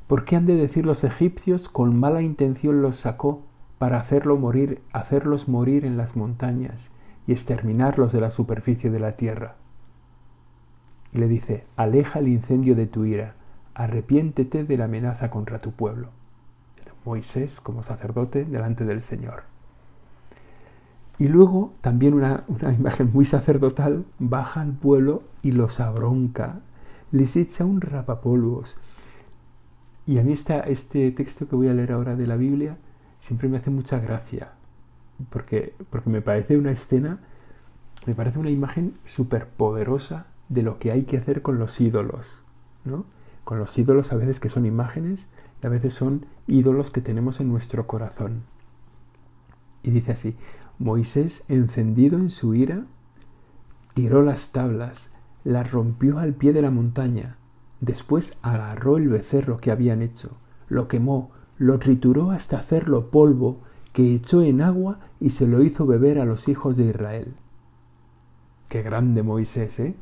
¿Por 0.09 0.25
qué 0.25 0.35
han 0.35 0.45
de 0.45 0.57
decir 0.57 0.85
los 0.85 1.05
egipcios 1.05 1.69
con 1.69 1.97
mala 1.97 2.21
intención 2.21 2.83
los 2.83 2.97
sacó 2.97 3.45
para 3.79 4.01
hacerlo 4.01 4.37
morir, 4.37 4.83
hacerlos 4.93 5.49
morir 5.49 5.85
en 5.85 5.97
las 5.97 6.17
montañas 6.17 6.91
y 7.29 7.33
exterminarlos 7.33 8.11
de 8.11 8.21
la 8.21 8.33
superficie 8.33 8.91
de 8.91 8.99
la 8.99 9.13
tierra? 9.13 9.55
Y 11.13 11.19
le 11.19 11.29
dice, 11.29 11.67
aleja 11.77 12.19
el 12.19 12.27
incendio 12.27 12.75
de 12.75 12.89
tu 12.89 13.05
ira, 13.05 13.37
arrepiéntete 13.75 14.65
de 14.65 14.77
la 14.77 14.87
amenaza 14.87 15.31
contra 15.31 15.61
tu 15.61 15.71
pueblo. 15.71 16.09
Moisés 17.05 17.61
como 17.61 17.83
sacerdote 17.83 18.45
delante 18.45 18.85
del 18.85 19.01
Señor. 19.01 19.45
Y 21.19 21.29
luego 21.29 21.73
también 21.81 22.15
una, 22.15 22.45
imagen 22.79 23.11
muy 23.13 23.25
sacerdotal, 23.25 24.05
baja 24.19 24.61
al 24.61 24.73
pueblo 24.73 25.23
y 25.43 25.53
los 25.53 25.81
abronca, 25.81 26.61
les 27.11 27.37
echa 27.37 27.65
un 27.65 27.81
rapapolvos. 27.81 28.79
Y 30.07 30.19
a 30.19 30.25
mí 30.25 30.33
está 30.33 30.61
este 30.61 31.13
texto 31.13 31.49
que 31.49 31.57
voy 31.57 31.69
a 31.69 31.75
leer 31.75 31.93
ahora 31.93 32.17
de 32.17 32.27
la 32.27 32.37
Biblia 32.37 32.77
siempre 33.23 33.49
me 33.49 33.57
hace 33.57 33.71
mucha 33.71 34.01
gracia, 34.01 34.51
porque, 35.31 35.75
porque 35.91 36.11
me 36.11 36.23
parece 36.23 36.57
una 36.57 36.73
escena, 36.73 37.21
me 38.05 38.17
parece 38.17 38.41
una 38.41 38.51
imagen 38.51 38.99
súper 39.05 39.47
poderosa 39.47 40.27
de 40.49 40.63
lo 40.63 40.81
que 40.81 40.91
hay 40.91 41.05
que 41.05 41.19
hacer 41.19 41.41
con 41.41 41.57
los 41.61 41.81
ídolos, 41.81 42.43
¿no? 42.85 43.07
Con 43.45 43.61
los 43.61 43.79
ídolos 43.79 44.13
a 44.13 44.17
veces 44.17 44.41
que 44.41 44.49
son 44.49 44.67
imágenes 44.67 45.29
a 45.63 45.69
veces 45.69 45.95
son 45.95 46.27
ídolos 46.47 46.91
que 46.91 47.01
tenemos 47.01 47.41
en 47.41 47.49
nuestro 47.49 47.87
corazón. 47.87 48.43
Y 49.83 49.91
dice 49.91 50.13
así, 50.13 50.37
Moisés, 50.79 51.45
encendido 51.49 52.19
en 52.19 52.31
su 52.31 52.55
ira, 52.55 52.87
tiró 53.95 54.23
las 54.23 54.51
tablas, 54.53 55.11
las 55.45 55.71
rompió 55.71 56.19
al 56.19 56.35
pie 56.35 56.53
de 56.53 56.63
la 56.63 56.71
montaña, 56.71 57.37
después 57.81 58.37
agarró 58.43 58.97
el 58.97 59.09
becerro 59.09 59.59
que 59.59 59.71
habían 59.71 60.03
hecho, 60.03 60.31
lo 60.69 60.89
quemó, 60.89 61.31
lo 61.59 61.79
trituró 61.79 62.31
hasta 62.31 62.57
hacerlo 62.57 63.11
polvo, 63.11 63.61
que 63.93 64.15
echó 64.15 64.43
en 64.43 64.63
agua 64.63 65.01
y 65.21 65.31
se 65.31 65.47
lo 65.47 65.63
hizo 65.63 65.87
beber 65.87 66.19
a 66.19 66.25
los 66.25 66.49
hijos 66.49 66.77
de 66.77 66.87
Israel. 66.87 67.35
Qué 68.69 68.83
grande 68.83 69.23
Moisés, 69.23 69.79
¿eh? 69.81 69.95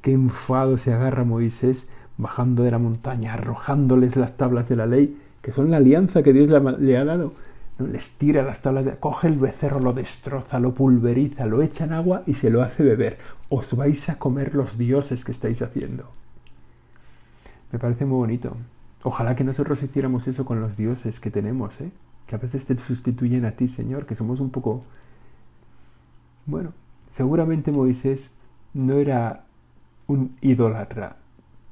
Qué 0.00 0.12
enfado 0.12 0.76
se 0.76 0.92
agarra 0.92 1.22
Moisés 1.24 1.88
bajando 2.16 2.62
de 2.62 2.70
la 2.70 2.78
montaña, 2.78 3.34
arrojándoles 3.34 4.16
las 4.16 4.36
tablas 4.36 4.68
de 4.68 4.76
la 4.76 4.86
ley, 4.86 5.18
que 5.40 5.52
son 5.52 5.70
la 5.70 5.78
alianza 5.78 6.22
que 6.22 6.32
Dios 6.32 6.50
le 6.50 6.96
ha 6.96 7.04
dado 7.04 7.32
les 7.78 8.12
tira 8.12 8.42
las 8.42 8.62
tablas, 8.62 8.84
de, 8.84 8.96
coge 8.96 9.28
el 9.28 9.38
becerro, 9.38 9.80
lo 9.80 9.92
destroza, 9.92 10.60
lo 10.60 10.74
pulveriza, 10.74 11.46
lo 11.46 11.62
echa 11.62 11.84
en 11.84 11.92
agua 11.92 12.22
y 12.26 12.34
se 12.34 12.50
lo 12.50 12.62
hace 12.62 12.82
beber. 12.82 13.18
Os 13.48 13.74
vais 13.76 14.08
a 14.08 14.18
comer 14.18 14.54
los 14.54 14.78
dioses 14.78 15.24
que 15.24 15.32
estáis 15.32 15.62
haciendo. 15.62 16.10
Me 17.70 17.78
parece 17.78 18.04
muy 18.04 18.18
bonito. 18.18 18.56
Ojalá 19.02 19.34
que 19.34 19.44
nosotros 19.44 19.82
hiciéramos 19.82 20.28
eso 20.28 20.44
con 20.44 20.60
los 20.60 20.76
dioses 20.76 21.18
que 21.18 21.30
tenemos, 21.30 21.80
¿eh? 21.80 21.90
que 22.26 22.34
a 22.34 22.38
veces 22.38 22.66
te 22.66 22.78
sustituyen 22.78 23.44
a 23.44 23.52
ti, 23.52 23.68
Señor, 23.68 24.06
que 24.06 24.14
somos 24.14 24.40
un 24.40 24.50
poco... 24.50 24.82
Bueno, 26.46 26.72
seguramente 27.10 27.72
Moisés 27.72 28.30
no 28.74 28.94
era 28.94 29.44
un 30.06 30.36
idólatra, 30.40 31.16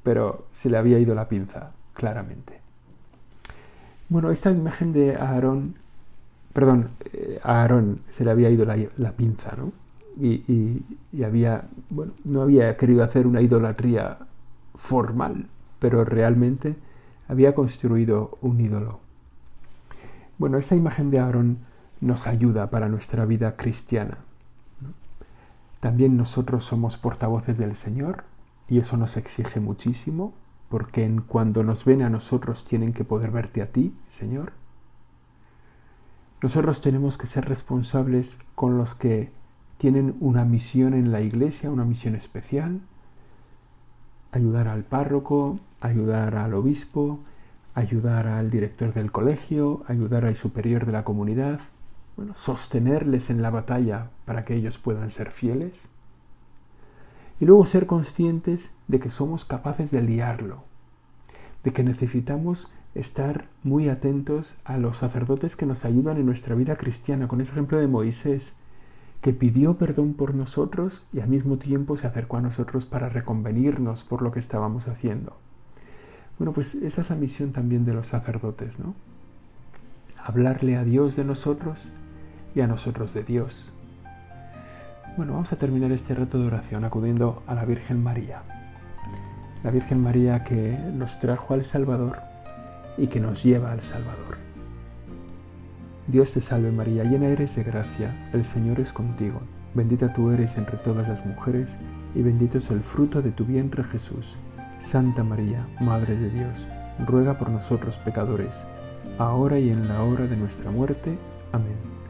pero 0.03 0.47
se 0.51 0.69
le 0.69 0.77
había 0.77 0.99
ido 0.99 1.15
la 1.15 1.27
pinza, 1.27 1.71
claramente. 1.93 2.59
Bueno, 4.09 4.31
esta 4.31 4.51
imagen 4.51 4.93
de 4.93 5.15
Aarón 5.15 5.75
perdón, 6.53 6.89
eh, 7.13 7.39
a 7.43 7.61
Aarón 7.61 8.01
se 8.09 8.23
le 8.23 8.31
había 8.31 8.49
ido 8.49 8.65
la, 8.65 9.11
pinza, 9.13 9.55
¿no? 9.55 9.71
Y, 10.17 10.83
había, 11.23 11.65
bueno, 11.89 12.13
no 12.23 12.41
había 12.41 12.75
querido 12.77 13.03
hacer 13.03 13.25
una 13.25 13.41
idolatría 13.41 14.19
formal, 14.75 15.47
pero 15.79 16.03
realmente 16.03 16.75
había 17.27 17.55
construido 17.55 18.37
un 18.41 18.59
ídolo. 18.59 18.99
Bueno, 20.37 20.57
esa 20.57 20.75
imagen 20.75 21.11
de 21.11 21.19
Aarón 21.19 21.59
nos 22.01 22.27
ayuda 22.27 22.69
para 22.69 22.89
nuestra 22.89 23.25
vida 23.25 23.55
cristiana. 23.55 24.17
También 25.79 26.17
nosotros 26.17 26.63
somos 26.63 26.97
portavoces 26.97 27.57
del 27.57 27.75
Señor 27.75 28.23
y 28.71 28.79
eso 28.79 28.95
nos 28.95 29.17
exige 29.17 29.59
muchísimo, 29.59 30.33
porque 30.69 31.03
en 31.03 31.19
cuando 31.19 31.61
nos 31.61 31.83
ven 31.83 32.01
a 32.01 32.09
nosotros 32.09 32.63
tienen 32.63 32.93
que 32.93 33.03
poder 33.03 33.29
verte 33.29 33.61
a 33.61 33.69
ti, 33.69 33.93
Señor. 34.07 34.53
Nosotros 36.41 36.79
tenemos 36.79 37.17
que 37.17 37.27
ser 37.27 37.49
responsables 37.49 38.39
con 38.55 38.77
los 38.77 38.95
que 38.95 39.29
tienen 39.77 40.15
una 40.21 40.45
misión 40.45 40.93
en 40.93 41.11
la 41.11 41.19
iglesia, 41.19 41.69
una 41.69 41.83
misión 41.83 42.15
especial, 42.15 42.79
ayudar 44.31 44.69
al 44.69 44.85
párroco, 44.85 45.59
ayudar 45.81 46.35
al 46.35 46.53
obispo, 46.53 47.19
ayudar 47.73 48.27
al 48.27 48.49
director 48.49 48.93
del 48.93 49.11
colegio, 49.11 49.83
ayudar 49.89 50.23
al 50.23 50.37
superior 50.37 50.85
de 50.85 50.93
la 50.93 51.03
comunidad, 51.03 51.59
bueno, 52.15 52.35
sostenerles 52.37 53.31
en 53.31 53.41
la 53.41 53.49
batalla 53.49 54.11
para 54.23 54.45
que 54.45 54.55
ellos 54.55 54.77
puedan 54.77 55.11
ser 55.11 55.29
fieles. 55.29 55.89
Y 57.41 57.45
luego 57.45 57.65
ser 57.65 57.87
conscientes 57.87 58.71
de 58.87 58.99
que 58.99 59.09
somos 59.09 59.43
capaces 59.45 59.89
de 59.89 60.03
liarlo, 60.03 60.63
de 61.63 61.73
que 61.73 61.83
necesitamos 61.83 62.71
estar 62.93 63.47
muy 63.63 63.89
atentos 63.89 64.57
a 64.63 64.77
los 64.77 64.97
sacerdotes 64.97 65.55
que 65.55 65.65
nos 65.65 65.83
ayudan 65.83 66.17
en 66.17 66.27
nuestra 66.27 66.53
vida 66.53 66.75
cristiana, 66.75 67.27
con 67.27 67.41
ese 67.41 67.51
ejemplo 67.51 67.79
de 67.79 67.87
Moisés, 67.87 68.53
que 69.21 69.33
pidió 69.33 69.77
perdón 69.77 70.13
por 70.13 70.35
nosotros 70.35 71.03
y 71.13 71.19
al 71.19 71.29
mismo 71.29 71.57
tiempo 71.57 71.97
se 71.97 72.05
acercó 72.05 72.37
a 72.37 72.41
nosotros 72.41 72.85
para 72.85 73.09
reconvenirnos 73.09 74.03
por 74.03 74.21
lo 74.21 74.31
que 74.31 74.39
estábamos 74.39 74.87
haciendo. 74.87 75.35
Bueno, 76.37 76.53
pues 76.53 76.75
esa 76.75 77.01
es 77.01 77.09
la 77.09 77.15
misión 77.15 77.53
también 77.53 77.85
de 77.85 77.93
los 77.93 78.07
sacerdotes, 78.07 78.79
¿no? 78.79 78.93
Hablarle 80.23 80.75
a 80.77 80.83
Dios 80.83 81.15
de 81.15 81.25
nosotros 81.25 81.91
y 82.53 82.61
a 82.61 82.67
nosotros 82.67 83.15
de 83.15 83.23
Dios. 83.23 83.73
Bueno, 85.17 85.33
vamos 85.33 85.51
a 85.51 85.57
terminar 85.57 85.91
este 85.91 86.15
reto 86.15 86.39
de 86.39 86.47
oración 86.47 86.85
acudiendo 86.85 87.43
a 87.45 87.53
la 87.53 87.65
Virgen 87.65 88.01
María. 88.01 88.43
La 89.61 89.69
Virgen 89.69 90.01
María 90.01 90.45
que 90.45 90.77
nos 90.93 91.19
trajo 91.19 91.53
al 91.53 91.65
Salvador 91.65 92.19
y 92.97 93.07
que 93.07 93.19
nos 93.19 93.43
lleva 93.43 93.73
al 93.73 93.81
Salvador. 93.81 94.37
Dios 96.07 96.31
te 96.33 96.39
salve 96.39 96.71
María, 96.71 97.03
llena 97.03 97.27
eres 97.27 97.57
de 97.57 97.63
gracia, 97.63 98.29
el 98.31 98.45
Señor 98.45 98.79
es 98.79 98.93
contigo, 98.93 99.41
bendita 99.73 100.13
tú 100.13 100.31
eres 100.31 100.57
entre 100.57 100.77
todas 100.77 101.09
las 101.09 101.25
mujeres 101.25 101.77
y 102.15 102.21
bendito 102.21 102.57
es 102.57 102.69
el 102.71 102.81
fruto 102.81 103.21
de 103.21 103.31
tu 103.31 103.43
vientre 103.43 103.83
Jesús. 103.83 104.37
Santa 104.79 105.25
María, 105.25 105.67
Madre 105.81 106.15
de 106.15 106.29
Dios, 106.29 106.67
ruega 107.05 107.37
por 107.37 107.49
nosotros 107.49 107.99
pecadores, 107.99 108.65
ahora 109.17 109.59
y 109.59 109.71
en 109.71 109.87
la 109.89 110.03
hora 110.03 110.25
de 110.25 110.37
nuestra 110.37 110.71
muerte. 110.71 111.17
Amén. 111.51 112.00